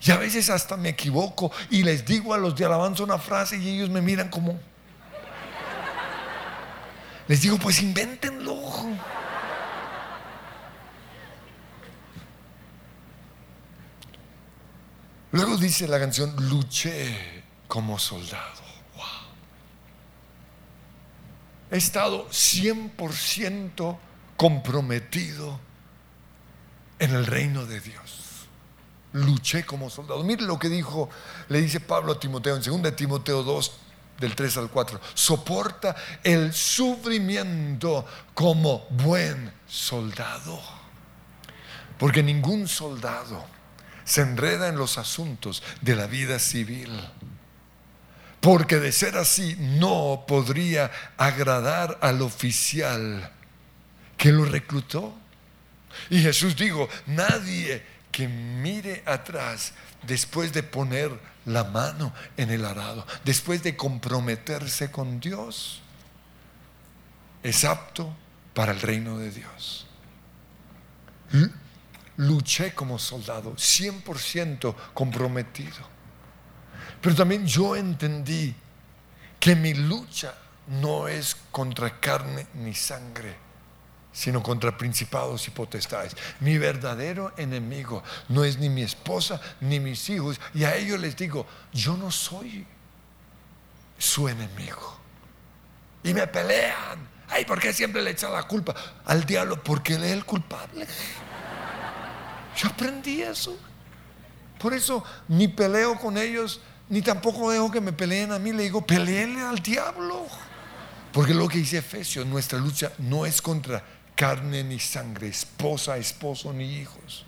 [0.07, 3.57] Y a veces hasta me equivoco y les digo a los de alabanza una frase
[3.57, 4.59] y ellos me miran como...
[7.27, 8.57] Les digo, pues invéntenlo.
[15.33, 18.65] Luego dice la canción, luché como soldado.
[21.69, 23.99] He estado 100%
[24.37, 25.59] comprometido
[27.01, 28.26] en el reino de Dios.
[29.17, 30.23] Luché como soldado.
[30.25, 31.09] Mire lo que dijo,
[31.49, 33.73] le dice Pablo a Timoteo en 2 Timoteo 2,
[34.19, 35.01] del 3 al 4.
[35.15, 40.61] Soporta el sufrimiento como buen soldado.
[41.99, 43.45] Porque ningún soldado
[44.05, 46.91] se enreda en los asuntos de la vida civil
[48.47, 53.33] porque de ser así no podría agradar al oficial
[54.17, 55.19] que lo reclutó.
[56.11, 57.85] Y Jesús dijo, nadie
[58.17, 59.75] que mire atrás
[60.07, 61.11] después de poner
[61.45, 65.83] la mano en el arado, después de comprometerse con Dios,
[67.43, 68.17] es apto
[68.55, 69.87] para el reino de Dios.
[72.17, 75.87] Luché como soldado, 100% comprometido.
[77.03, 78.55] Pero también yo entendí
[79.39, 80.33] que mi lucha
[80.69, 83.37] no es contra carne ni sangre,
[84.17, 86.17] sino contra principados y potestades.
[86.41, 90.41] Mi verdadero enemigo no es ni mi esposa ni mis hijos.
[90.55, 92.67] Y a ellos les digo, yo no soy
[93.99, 94.99] su enemigo.
[96.03, 97.07] Y me pelean.
[97.29, 98.75] Ay, ¿por qué siempre le echan la culpa
[99.05, 99.63] al diablo?
[99.63, 100.87] Porque él es el culpable.
[102.57, 103.55] Yo aprendí eso.
[104.59, 108.63] Por eso ni peleo con ellos, ni tampoco dejo que me peleen a mí, le
[108.63, 110.27] digo, peleele al diablo.
[111.13, 113.85] Porque lo que dice Efesios, nuestra lucha no es contra
[114.17, 117.25] carne ni sangre, esposa, esposo ni hijos,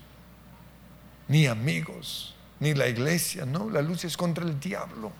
[1.27, 5.13] ni amigos, ni la iglesia, no, la lucha es contra el diablo.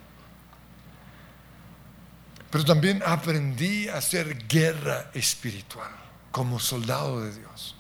[2.50, 5.92] Pero también aprendí a hacer guerra espiritual
[6.32, 7.76] como soldado de Dios.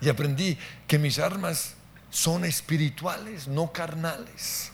[0.00, 1.74] Y aprendí que mis armas
[2.10, 4.72] son espirituales, no carnales.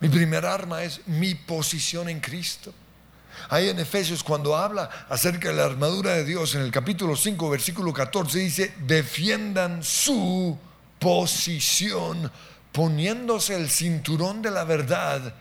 [0.00, 2.72] Mi primer arma es mi posición en Cristo.
[3.48, 7.50] Ahí en Efesios cuando habla acerca de la armadura de Dios en el capítulo 5
[7.50, 10.58] versículo 14 dice, defiendan su
[10.98, 12.30] posición
[12.72, 15.34] poniéndose el cinturón de la verdad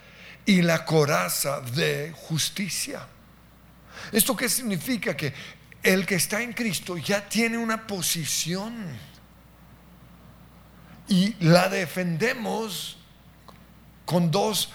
[0.46, 3.06] y la coraza de justicia.
[4.12, 5.16] ¿Esto qué significa?
[5.16, 5.34] Que
[5.84, 8.86] el que está en Cristo ya tiene una posición
[11.08, 12.98] y la defendemos
[14.06, 14.70] con dos,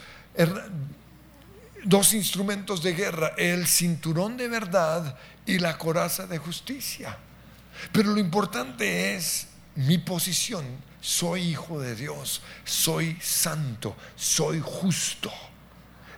[1.84, 5.16] dos instrumentos de guerra, el cinturón de verdad
[5.46, 7.18] y la coraza de justicia.
[7.92, 10.64] Pero lo importante es mi posición.
[11.00, 15.32] Soy hijo de Dios, soy santo, soy justo.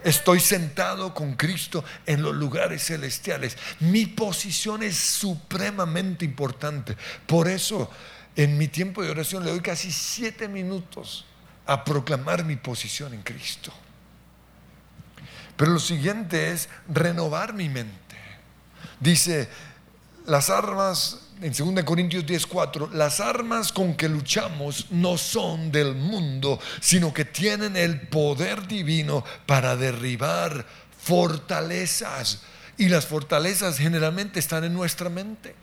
[0.03, 3.57] Estoy sentado con Cristo en los lugares celestiales.
[3.81, 6.95] Mi posición es supremamente importante.
[7.27, 7.91] Por eso,
[8.37, 11.25] en mi tiempo de oración le doy casi siete minutos
[11.65, 13.73] a proclamar mi posición en Cristo.
[15.57, 18.17] Pero lo siguiente es renovar mi mente.
[19.01, 19.49] Dice,
[20.27, 26.59] las armas, en 2 Corintios 10:4, las armas con que luchamos no son del mundo,
[26.81, 30.67] sino que tienen el poder divino para derribar
[31.03, 32.43] fortalezas.
[32.77, 35.55] Y las fortalezas generalmente están en nuestra mente.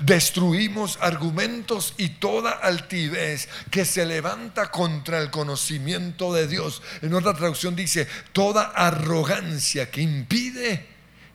[0.00, 6.82] Destruimos argumentos y toda altivez que se levanta contra el conocimiento de Dios.
[7.02, 10.86] En otra traducción dice, toda arrogancia que impide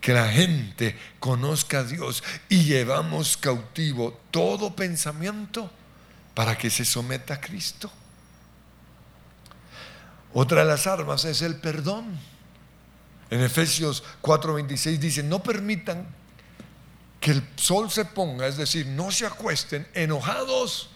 [0.01, 5.71] que la gente conozca a Dios y llevamos cautivo todo pensamiento
[6.36, 7.91] para que se someta a Cristo.
[10.34, 12.19] Otra de las armas es el perdón.
[13.31, 16.05] En Efesios 4:26 dice, no permitan
[17.25, 20.91] que el sol se ponga, es decir, no se acuesten enojados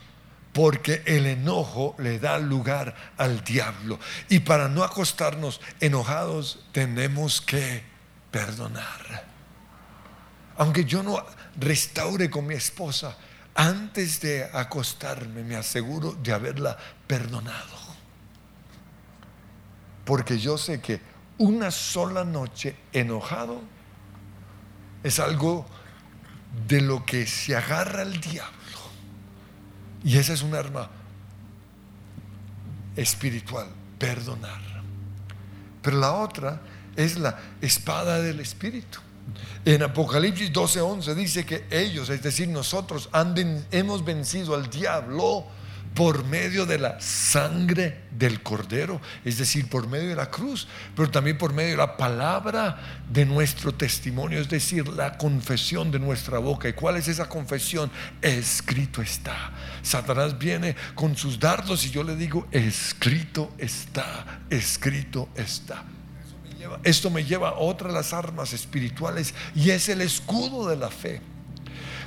[0.53, 3.97] porque el enojo le da lugar al diablo.
[4.29, 7.81] Y para no acostarnos enojados tenemos que
[8.29, 9.25] perdonar.
[10.57, 11.17] Aunque yo no
[11.55, 13.17] restaure con mi esposa,
[13.55, 17.75] antes de acostarme me aseguro de haberla perdonado.
[20.05, 21.01] Porque yo sé que
[21.39, 23.61] una sola noche enojado
[25.01, 25.65] es algo
[26.67, 28.53] de lo que se agarra el diablo.
[30.03, 30.89] Y esa es un arma
[32.95, 34.61] espiritual, perdonar.
[35.81, 36.61] Pero la otra
[36.95, 38.99] es la espada del Espíritu.
[39.65, 43.09] En Apocalipsis 12:11 dice que ellos, es decir, nosotros,
[43.71, 45.45] hemos vencido al diablo
[45.93, 51.09] por medio de la sangre del cordero, es decir, por medio de la cruz, pero
[51.09, 56.39] también por medio de la palabra de nuestro testimonio, es decir, la confesión de nuestra
[56.39, 56.69] boca.
[56.69, 57.91] ¿Y cuál es esa confesión?
[58.21, 59.51] Escrito está.
[59.81, 65.83] Satanás viene con sus dardos y yo le digo, escrito está, escrito está.
[66.83, 70.89] Esto me lleva a otra de las armas espirituales y es el escudo de la
[70.89, 71.21] fe.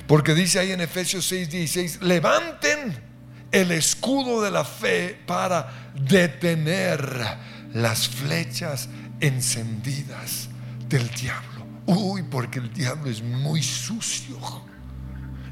[0.07, 3.12] Porque dice ahí en Efesios 6:16, levanten
[3.53, 7.37] el escudo de la fe para detener
[7.73, 8.89] las flechas
[9.19, 10.49] encendidas
[10.89, 11.65] del diablo.
[11.85, 14.37] Uy, porque el diablo es muy sucio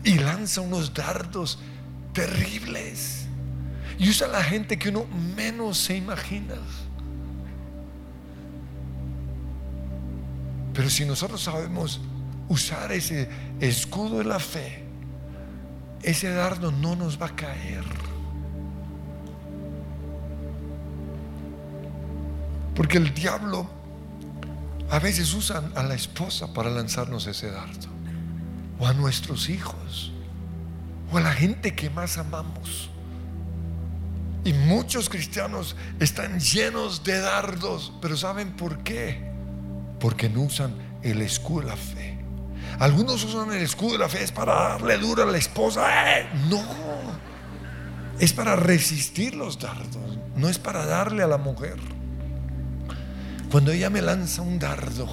[0.03, 1.59] y lanza unos dardos
[2.11, 3.27] terribles
[3.99, 6.55] y usa la gente que uno menos se imagina.
[10.73, 12.01] Pero si nosotros sabemos
[12.47, 14.80] usar ese escudo de la fe,
[16.03, 17.83] ese dardo no nos va a caer.
[22.75, 23.69] Porque el diablo
[24.89, 27.87] a veces usa a la esposa para lanzarnos ese dardo,
[28.79, 30.11] o a nuestros hijos,
[31.11, 32.89] o a la gente que más amamos.
[34.43, 39.31] Y muchos cristianos están llenos de dardos, pero ¿saben por qué?
[39.99, 40.73] Porque no usan
[41.03, 42.10] el escudo de la fe.
[42.79, 46.19] Algunos usan el escudo de la fe es para darle duro a la esposa.
[46.19, 46.27] ¡Eh!
[46.49, 46.63] No,
[48.19, 51.77] es para resistir los dardos, no es para darle a la mujer.
[53.51, 55.07] Cuando ella me lanza un dardo,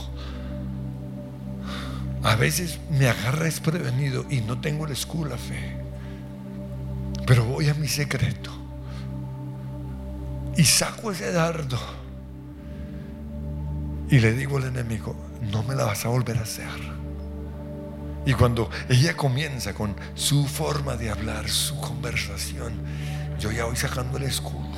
[2.23, 5.79] a veces me agarra desprevenido y no tengo el escudo de la fe.
[7.27, 8.51] Pero voy a mi secreto
[10.57, 11.79] Y saco ese dardo
[14.11, 15.15] y le digo al enemigo,
[15.53, 16.67] no me la vas a volver a hacer.
[18.29, 22.74] Y cuando ella comienza con su forma de hablar, su conversación,
[23.41, 24.68] yo ya voy sacando el escudo.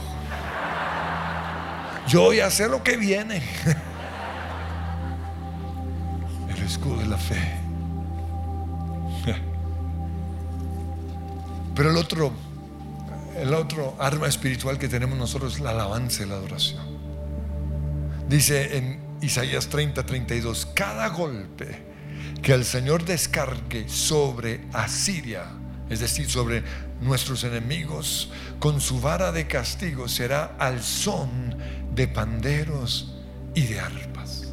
[2.07, 3.43] Yo voy a hacer lo que viene.
[6.49, 7.41] El escudo de la fe.
[11.75, 12.33] Pero el otro,
[13.37, 16.87] el otro arma espiritual que tenemos nosotros es la alabanza y la adoración.
[18.29, 21.90] Dice en Isaías 30, 32, cada golpe
[22.43, 25.45] que el Señor descargue sobre Asiria,
[25.89, 26.63] es decir, sobre
[27.01, 31.57] nuestros enemigos, con su vara de castigo será al son
[31.95, 33.15] de panderos
[33.55, 34.53] y de arpas.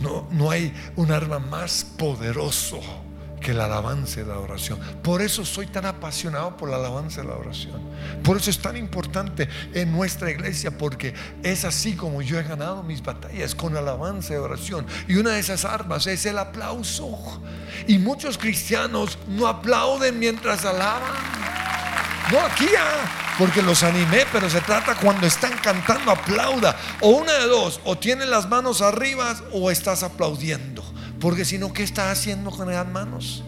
[0.00, 2.80] No, no hay un arma más poderoso
[3.40, 4.78] que la alabanza y la oración.
[5.02, 7.80] Por eso soy tan apasionado por la alabanza y la oración.
[8.22, 12.82] Por eso es tan importante en nuestra iglesia, porque es así como yo he ganado
[12.82, 14.86] mis batallas con alabanza y oración.
[15.08, 17.40] Y una de esas armas es el aplauso.
[17.86, 21.14] Y muchos cristianos no aplauden mientras alaban.
[22.32, 22.66] No aquí,
[23.38, 26.76] porque los animé, pero se trata cuando están cantando, aplauda.
[27.00, 30.82] O una de dos, o tienen las manos arriba o estás aplaudiendo.
[31.20, 33.42] Porque si no, ¿qué está haciendo con las manos?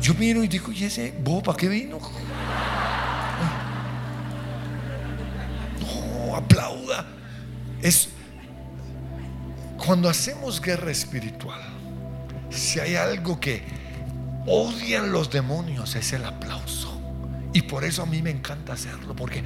[0.00, 1.98] Yo miro y digo, ¿y ese bobo para qué vino?
[5.80, 7.06] No, aplauda.
[7.80, 8.08] Es
[9.76, 11.60] cuando hacemos guerra espiritual,
[12.50, 13.62] si hay algo que
[14.46, 17.00] odian los demonios es el aplauso.
[17.52, 19.44] Y por eso a mí me encanta hacerlo, porque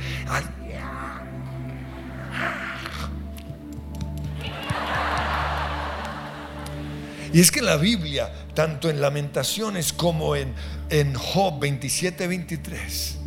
[7.32, 10.54] Y es que la Biblia, tanto en Lamentaciones como en,
[10.88, 13.18] en Job 27, 23,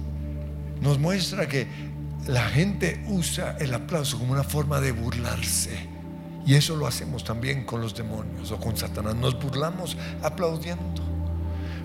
[0.81, 1.67] nos muestra que
[2.27, 5.89] la gente usa el aplauso como una forma de burlarse.
[6.45, 9.15] Y eso lo hacemos también con los demonios o con Satanás.
[9.15, 11.03] Nos burlamos aplaudiendo.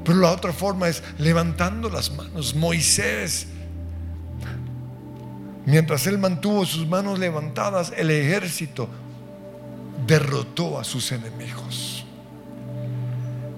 [0.04, 2.54] Pero la otra forma es levantando las manos.
[2.54, 3.48] Moisés,
[5.66, 8.88] mientras él mantuvo sus manos levantadas, el ejército
[10.06, 11.95] derrotó a sus enemigos.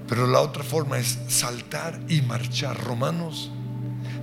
[0.09, 2.83] Pero la otra forma es saltar y marchar.
[2.83, 3.51] Romanos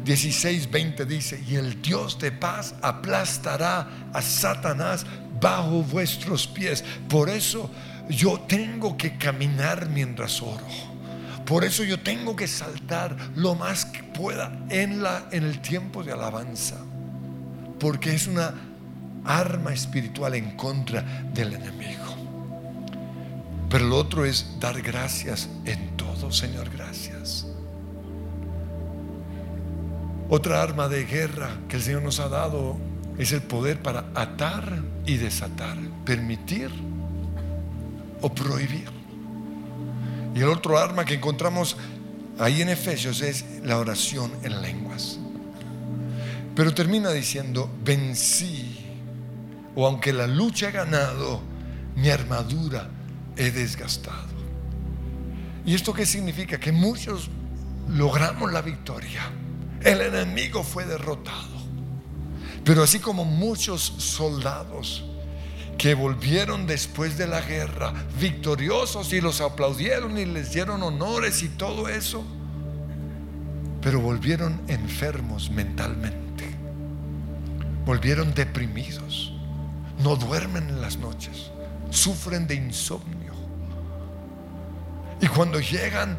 [0.03, 5.05] 16, 20 dice, y el Dios de paz aplastará a Satanás
[5.39, 6.83] bajo vuestros pies.
[7.09, 7.69] Por eso
[8.09, 10.65] yo tengo que caminar mientras oro.
[11.45, 16.03] Por eso yo tengo que saltar lo más que pueda en, la, en el tiempo
[16.03, 16.77] de alabanza.
[17.79, 18.53] Porque es una
[19.25, 21.01] arma espiritual en contra
[21.33, 22.04] del enemigo.
[23.69, 27.47] Pero lo otro es dar gracias en todo, Señor, gracias.
[30.29, 32.77] Otra arma de guerra que el Señor nos ha dado
[33.17, 36.69] es el poder para atar y desatar, permitir
[38.21, 38.89] o prohibir.
[40.33, 41.77] Y el otro arma que encontramos
[42.39, 45.19] ahí en Efesios es la oración en lenguas.
[46.55, 48.85] Pero termina diciendo, vencí,
[49.75, 51.41] o aunque la lucha he ganado,
[51.95, 52.89] mi armadura
[53.37, 54.35] he desgastado.
[55.65, 56.59] ¿Y esto qué significa?
[56.59, 57.29] Que muchos
[57.89, 59.21] logramos la victoria.
[59.81, 61.55] El enemigo fue derrotado.
[62.63, 65.03] Pero así como muchos soldados
[65.77, 71.49] que volvieron después de la guerra victoriosos y los aplaudieron y les dieron honores y
[71.49, 72.23] todo eso,
[73.81, 76.45] pero volvieron enfermos mentalmente,
[77.85, 79.33] volvieron deprimidos,
[79.99, 81.51] no duermen en las noches,
[81.91, 83.24] sufren de insomnio
[85.21, 86.17] y cuando llegan,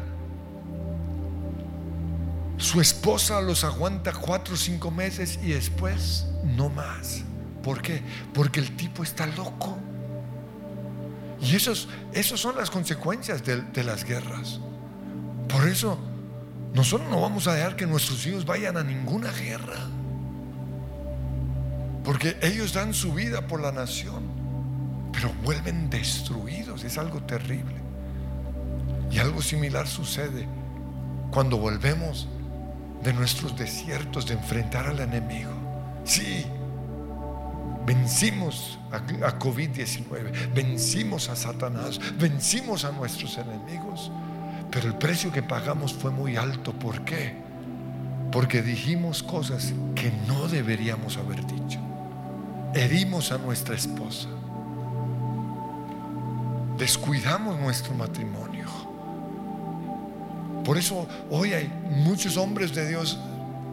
[2.57, 7.23] su esposa los aguanta cuatro o cinco meses y después no más.
[7.61, 8.01] ¿Por qué?
[8.33, 9.77] Porque el tipo está loco.
[11.39, 14.59] Y esos, esos son las consecuencias de, de las guerras.
[15.47, 15.99] Por eso
[16.73, 19.77] nosotros no vamos a dejar que nuestros hijos vayan a ninguna guerra.
[22.03, 24.23] Porque ellos dan su vida por la nación,
[25.11, 26.83] pero vuelven destruidos.
[26.83, 27.86] Es algo terrible.
[29.11, 30.47] Y algo similar sucede
[31.31, 32.27] cuando volvemos
[33.03, 35.51] de nuestros desiertos de enfrentar al enemigo.
[36.03, 36.45] Sí,
[37.85, 38.99] vencimos a,
[39.39, 44.11] COVID-19, vencimos a Satanás, vencimos a nuestros enemigos,
[44.71, 46.73] pero el precio que pagamos fue muy alto.
[46.73, 47.35] ¿Por qué?
[48.31, 51.79] Porque dijimos cosas que no deberíamos haber dicho.
[52.73, 54.27] Herimos a nuestra esposa.
[56.77, 58.86] Descuidamos nuestro matrimonio
[60.67, 61.71] por eso hoy hay
[62.03, 63.17] muchos hombres de Dios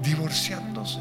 [0.01, 1.01] divorciándose.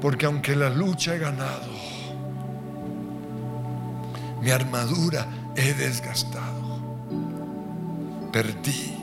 [0.00, 1.68] Porque aunque la lucha he ganado,
[4.40, 6.80] mi armadura he desgastado.
[8.32, 8.96] Perdí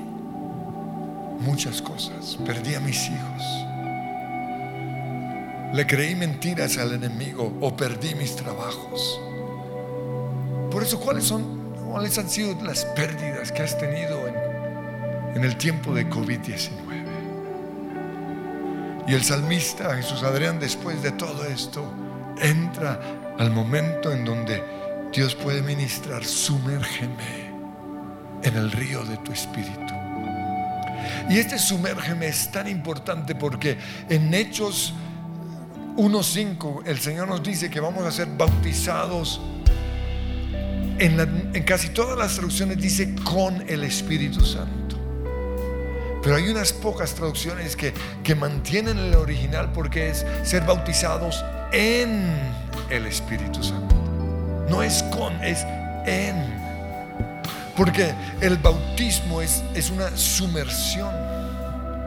[1.40, 2.40] muchas cosas.
[2.44, 3.44] Perdí a mis hijos.
[5.76, 9.22] Le creí mentiras al enemigo o perdí mis trabajos.
[10.72, 11.57] Por eso, ¿cuáles son,
[11.88, 16.70] cuáles han sido las pérdidas que has tenido en, el tiempo de COVID-19?
[19.08, 21.94] Y el salmista Jesús Adrián, después de todo esto,
[22.42, 23.00] entra
[23.38, 24.64] al momento en donde
[25.14, 27.48] Dios puede ministrar, sumérgeme
[28.44, 29.94] en el río de tu espíritu.
[31.30, 33.78] Y este sumérgeme es tan importante porque
[34.10, 34.94] en Hechos
[35.98, 39.42] 1.5 el Señor nos dice que vamos a ser bautizados.
[41.00, 44.98] En, casi todas las traducciones dice con el Espíritu Santo.
[46.24, 47.94] Pero hay unas pocas traducciones que,
[48.24, 52.30] que mantienen el original porque es ser bautizados en
[52.90, 53.96] el Espíritu Santo.
[54.70, 55.66] No es con, es
[56.06, 56.68] en.
[57.76, 61.14] Porque el bautismo es, una sumersión.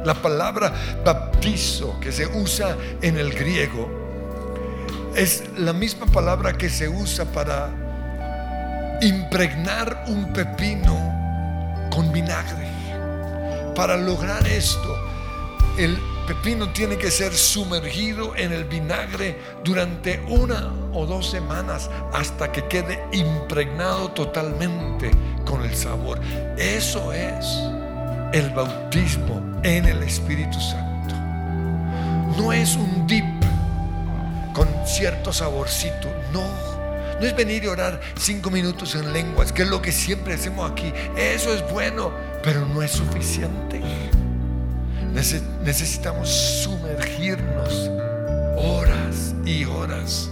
[0.04, 0.72] La palabra
[1.04, 3.88] bautizo que se usa en el griego
[5.14, 7.70] es la misma palabra que se usa para
[9.00, 12.68] impregnar un pepino con vinagre.
[13.74, 14.96] Para lograr esto,
[15.78, 22.52] el pepino tiene que ser sumergido en el vinagre durante una o dos semanas hasta
[22.52, 25.10] que quede impregnado totalmente
[25.46, 26.20] con el sabor.
[26.58, 27.46] Eso es
[28.32, 31.14] el bautismo en el Espíritu Santo.
[32.36, 33.24] No es un dip
[34.52, 36.79] con cierto saborcito, no.
[37.20, 40.70] No es venir y orar cinco minutos en lenguas, que es lo que siempre hacemos
[40.70, 40.92] aquí.
[41.16, 42.12] Eso es bueno,
[42.42, 43.80] pero no es suficiente
[45.12, 47.90] necesitamos sumergirnos
[48.56, 50.30] horas y horas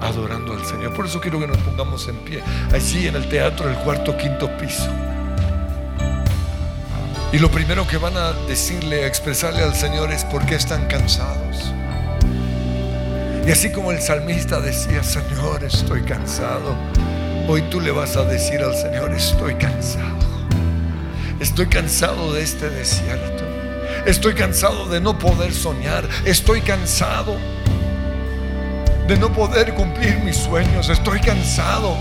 [0.00, 0.94] adorando al Señor.
[0.94, 4.50] Por eso quiero que nos pongamos en pie, allí en el teatro del cuarto quinto
[4.58, 4.88] piso.
[7.32, 10.86] Y lo primero que van a decirle, a expresarle al Señor es por qué están
[10.86, 11.39] cansados.
[13.46, 16.76] Y así como el salmista decía, Señor, estoy cansado,
[17.48, 20.20] hoy tú le vas a decir al Señor, estoy cansado.
[21.40, 23.44] Estoy cansado de este desierto.
[24.04, 26.06] Estoy cansado de no poder soñar.
[26.26, 27.36] Estoy cansado
[29.08, 30.90] de no poder cumplir mis sueños.
[30.90, 31.96] Estoy cansado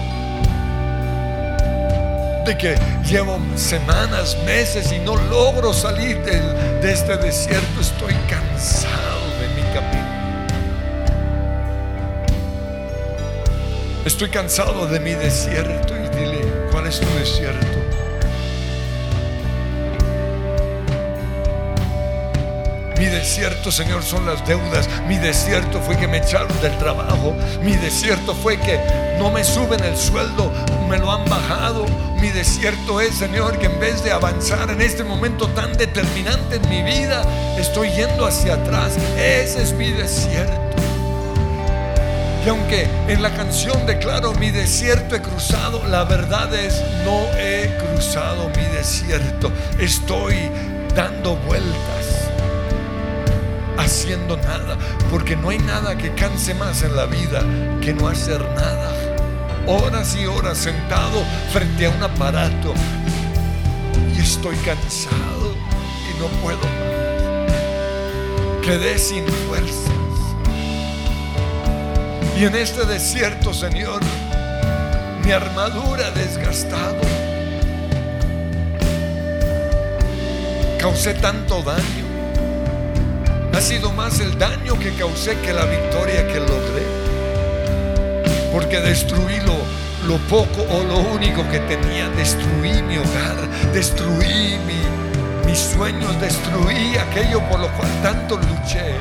[2.45, 2.75] de que
[3.09, 7.79] llevo semanas, meses y no logro salir de, este desierto.
[7.79, 9.18] Estoy cansado
[14.09, 15.93] Estoy cansado de mi desierto.
[15.95, 16.41] Y dile,
[16.71, 17.67] ¿cuál es tu desierto?
[22.97, 24.89] Mi desierto, Señor, son las deudas.
[25.07, 27.35] Mi desierto fue que me echaron del trabajo.
[27.61, 28.79] Mi desierto fue que
[29.19, 30.51] no me suben el sueldo,
[30.89, 31.85] me lo han bajado.
[32.19, 36.67] Mi desierto es, Señor, que en vez de avanzar en este momento tan determinante en
[36.67, 37.23] mi vida,
[37.59, 38.97] estoy yendo hacia atrás.
[39.17, 40.88] Ese es mi desierto.
[42.45, 47.75] Y aunque en la canción declaro mi desierto he cruzado, la verdad es no he
[47.77, 49.51] cruzado mi desierto.
[49.77, 50.49] Estoy
[50.95, 52.29] dando vueltas
[53.77, 54.77] haciendo nada,
[55.09, 57.41] porque no hay nada que canse más en la vida
[57.81, 58.91] que no hacer nada.
[59.67, 62.73] Horas y horas sentado frente a un aparato
[64.15, 65.55] y estoy cansado
[66.09, 66.79] y no puedo más.
[68.63, 69.98] Quedé sin fuerzas.
[72.39, 73.99] Y en este desierto, Señor,
[75.25, 77.01] mi armadura desgastado.
[80.79, 82.09] Causé tanto daño
[83.59, 86.85] ha sido más el daño que causé que la victoria que logré.
[88.53, 89.35] Porque destruí
[90.07, 92.07] lo, poco o lo único que tenía.
[92.11, 93.35] Destruí mi hogar,
[93.73, 94.57] destruí
[95.45, 98.95] mis sueños, destruí aquello por lo cual tanto luché.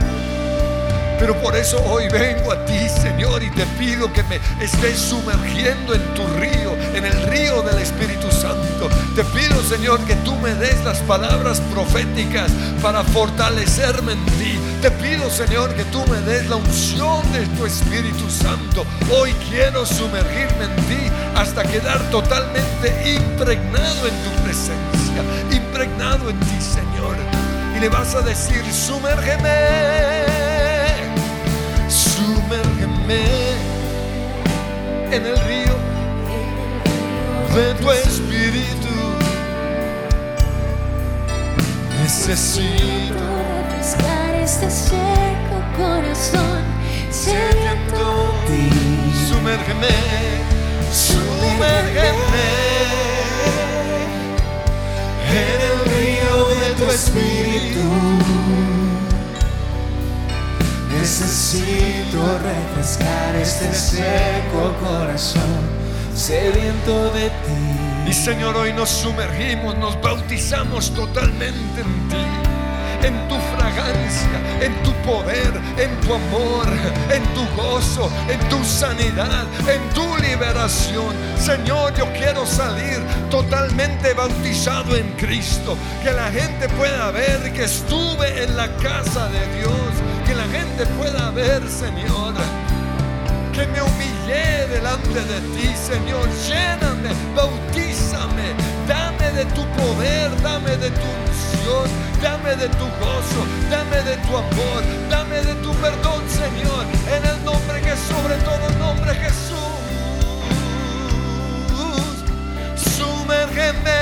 [1.18, 5.94] Pero por eso hoy vengo a ti, Señor, y te pido que me estés sumergiendo
[5.94, 8.88] en tu río, en el río del Espíritu Santo.
[9.16, 12.50] Te pido, Señor, que tú me des las palabras proféticas
[12.80, 14.58] para fortalecerme en ti.
[14.80, 18.86] Te pido, Señor, que tú me des la unción de tu Espíritu Santo.
[19.10, 26.60] Hoy quiero sumergirme en ti hasta quedar totalmente impregnado en tu presencia, impregnado en ti,
[26.60, 27.16] Señor.
[27.76, 30.07] Y le vas a decir, sumérgeme
[33.10, 33.16] en
[35.24, 35.74] el río
[37.54, 38.88] de tu espíritu.
[42.02, 43.24] Necesito
[43.70, 46.62] refrescar este seco corazón
[47.10, 48.34] sediento.
[49.28, 49.88] Sumérgeme,
[50.92, 52.48] sumérgeme
[55.30, 57.84] en el río de tu espíritu.
[60.98, 65.78] Necesito refrescar este seco corazón
[66.12, 68.10] sediento de ti.
[68.10, 74.92] Y Señor, hoy nos sumergimos, nos bautizamos totalmente en ti, en tu fragancia, en tu
[75.08, 76.66] poder, en tu amor,
[77.12, 81.14] en tu gozo, en tu sanidad, en tu liberación.
[81.38, 82.98] Señor, yo quiero salir
[83.30, 89.58] totalmente bautizado en Cristo, que la gente pueda ver que estuve en la casa de
[89.58, 89.72] Dios,
[90.52, 92.34] gente pueda ver, Señor
[93.58, 96.28] que me humillé delante de ti, Señor.
[96.46, 98.54] Lléname, bautízame,
[98.86, 101.88] dame de tu poder, dame de tu unción,
[102.22, 106.84] dame de tu gozo, dame de tu amor, dame de tu perdón, Señor,
[107.16, 109.58] en el nombre que sobre todo nombre Jesús.
[112.94, 114.00] Sumérgeme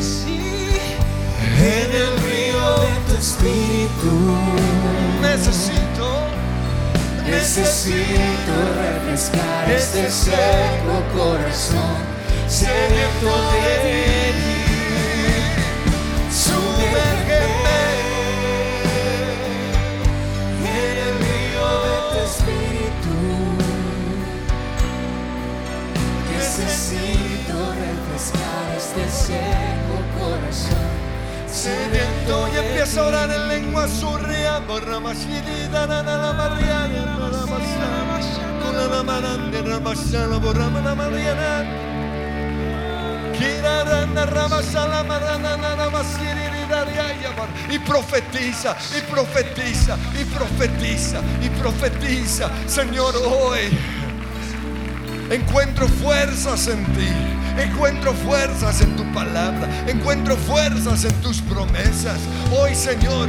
[0.00, 0.70] Sí,
[1.58, 4.85] en el río de tu espíritu.
[5.26, 6.08] Necesito.
[7.24, 11.96] Necesito refrescar este seco corazón
[12.48, 14.05] sediento de
[32.86, 37.16] sediento Y empieza a orar en lengua surria, borra mashirida, na na na maria, na
[37.18, 41.64] na na masha, kuna na marande, na masha, la borra na mariana.
[43.36, 47.48] Kira ra na ra masha, la marana, na na masiriri, da ria, ya bar.
[47.68, 53.70] Y profetiza, y profetiza, y profetiza, y profetiza, Señor, hoy
[55.30, 57.08] encuentro fuerzas en ti.
[57.58, 59.68] Encuentro fuerzas en tu palabra.
[59.86, 62.18] Encuentro fuerzas en tus promesas.
[62.52, 63.28] Hoy, Señor,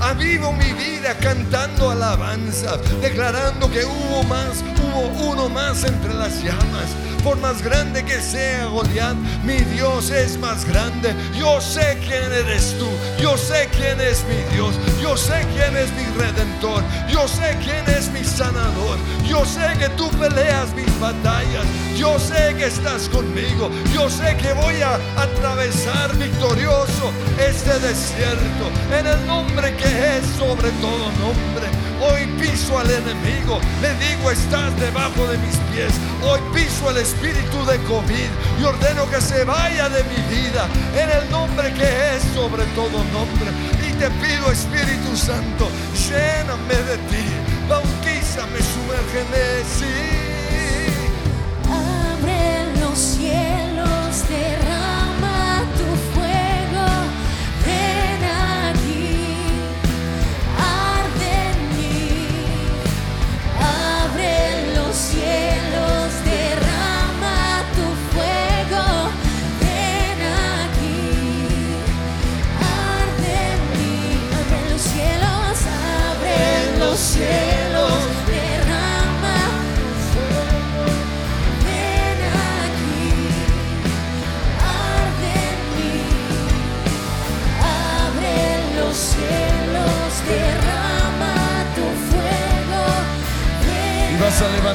[0.00, 6.90] avivo mi vida cantando alabanza, declarando que hubo más, hubo uno más entre las llamas.
[7.22, 9.14] Por más grande que sea Goliat,
[9.44, 11.14] mi Dios es más grande.
[11.38, 12.88] Yo sé quién eres tú.
[13.20, 14.74] Yo sé quién es mi Dios.
[15.00, 16.82] Yo sé quién es mi redentor.
[17.08, 18.98] Yo sé quién es mi sanador.
[19.24, 21.64] Yo sé que tú peleas mis batallas.
[21.96, 23.70] Yo sé que estás conmigo.
[23.94, 28.64] Yo sé que voy a atravesar victorioso este desierto.
[28.98, 31.61] En el nombre que es sobre todo nombre.
[32.02, 33.60] Hoy piso al enemigo.
[33.80, 35.92] Le digo, estás debajo de mis pies.
[36.22, 38.30] Hoy piso el espíritu de COVID
[38.60, 40.66] y ordeno que se vaya de mi vida.
[40.96, 43.50] En el nombre que es sobre todo nombre.
[43.86, 45.68] Y te pido, Espíritu Santo,
[46.08, 47.24] lléname de ti.
[47.68, 50.11] Bautízame, sumérgeme, sí.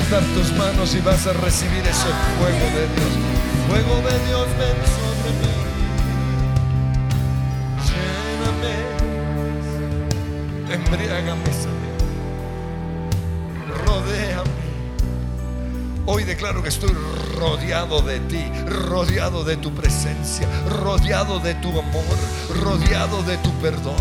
[0.10, 3.12] Levantar tus manos y vas a recibir ese fuego de Dios.
[3.68, 5.54] Fuego de Dios, ven sobre mí.
[8.56, 8.76] Lléname.
[10.74, 11.98] Embriágame, Señor.
[13.86, 14.68] Rodéame.
[16.06, 16.94] Hoy declaro que estoy
[17.36, 22.18] rodeado de ti, rodeado de tu presencia, rodeado de tu amor,
[22.64, 23.98] rodeado de tu perdón,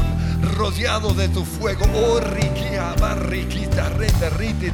[0.56, 1.84] rodeado de tu fuego.
[1.94, 4.70] Oh, riquia, barriquita, reta, rite,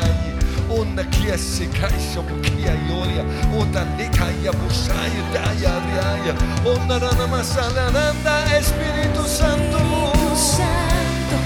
[0.00, 0.32] ay.
[0.78, 3.24] Onda kia se kaisha bukia yoria,
[3.60, 6.34] onda nikaya busaya daya riaya,
[6.64, 9.78] onda rana masala nanda, Espíritu Santo.
[10.34, 11.38] Santo,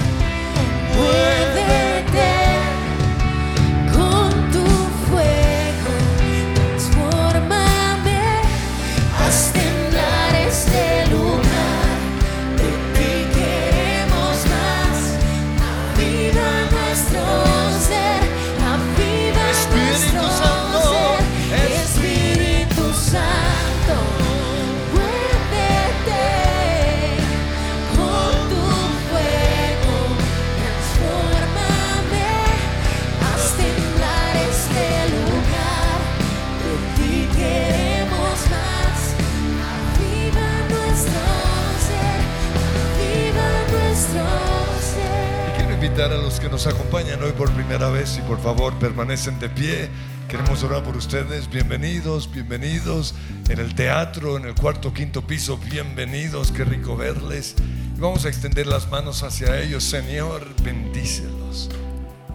[45.97, 49.89] los que nos acompañan hoy por primera vez, y por favor permanecen de pie,
[50.29, 51.49] queremos orar por ustedes.
[51.49, 53.15] Bienvenidos, bienvenidos
[53.49, 55.57] en el teatro, en el cuarto, quinto piso.
[55.57, 57.55] Bienvenidos, qué rico verles.
[57.97, 59.83] Vamos a extender las manos hacia ellos.
[59.83, 61.71] Señor, bendícelos.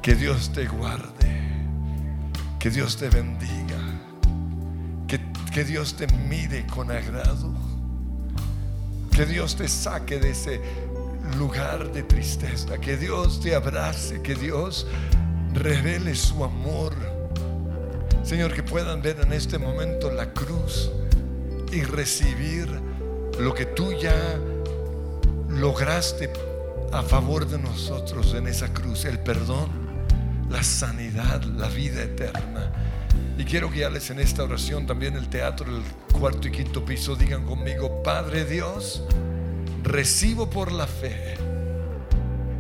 [0.03, 1.53] Que Dios te guarde.
[2.59, 3.79] Que Dios te bendiga.
[5.07, 5.21] Que,
[5.55, 7.55] que Dios te mire con agrado.
[9.13, 10.61] Que Dios te saque de ese
[11.39, 12.79] lugar de tristeza.
[12.79, 14.23] Que Dios te abrace.
[14.23, 14.87] Que Dios
[15.53, 16.95] revele su amor.
[18.23, 20.91] Señor, que puedan ver en este momento la cruz
[21.73, 22.69] y recibir
[23.39, 24.15] lo que tú ya
[25.49, 26.33] lograste
[26.93, 29.71] a favor de nosotros en esa cruz, el perdón,
[30.51, 32.71] la sanidad, la vida eterna.
[33.39, 37.17] Y quiero guiarles en esta oración también el teatro, el cuarto y quinto piso.
[37.17, 39.03] Digan conmigo, Padre Dios,
[39.83, 41.35] recibo por la fe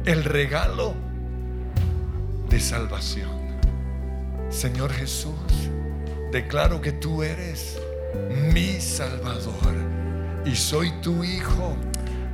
[0.04, 0.94] el regalo
[2.48, 3.30] de salvación.
[4.50, 5.70] Señor Jesús,
[6.32, 7.78] declaro que tú eres
[8.52, 9.74] mi Salvador
[10.44, 11.76] y soy tu Hijo.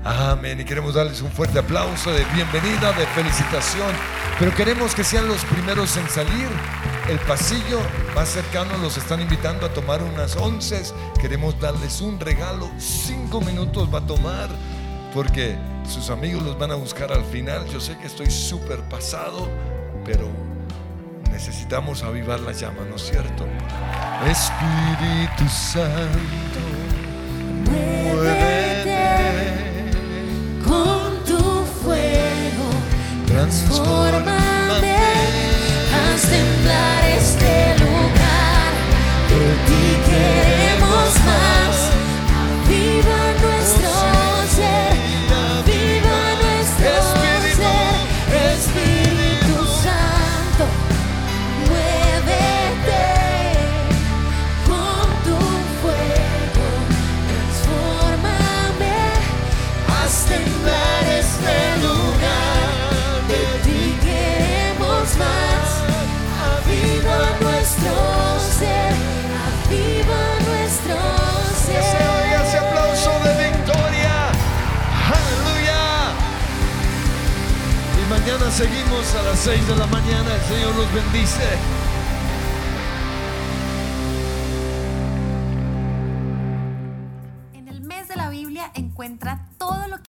[0.04, 0.60] Amén.
[0.60, 3.92] Y queremos darles un fuerte aplauso de bienvenida, de felicitación.
[4.38, 6.48] Pero queremos que sean los primeros en salir.
[7.08, 7.80] El pasillo
[8.14, 10.82] más cercano los están invitando a tomar unas once.
[11.20, 12.70] Queremos darles un regalo.
[12.78, 14.48] Cinco minutos va a tomar
[15.14, 15.56] porque
[15.88, 17.66] sus amigos los van a buscar al final.
[17.68, 19.48] Yo sé que estoy súper pasado,
[20.04, 20.28] pero
[21.30, 23.46] necesitamos avivar la llama, ¿no es cierto?
[24.28, 26.58] Espíritu Santo,
[27.70, 28.96] muévete,
[30.64, 32.68] con tu fuego,
[33.26, 34.96] transfórmame,
[35.94, 38.72] haz temblar este lugar.
[39.28, 40.47] De ti
[79.14, 80.34] a las 6 de la mañana.
[80.34, 81.42] El Señor los bendice.
[87.54, 89.88] En el mes de la Biblia encuentra todo lo que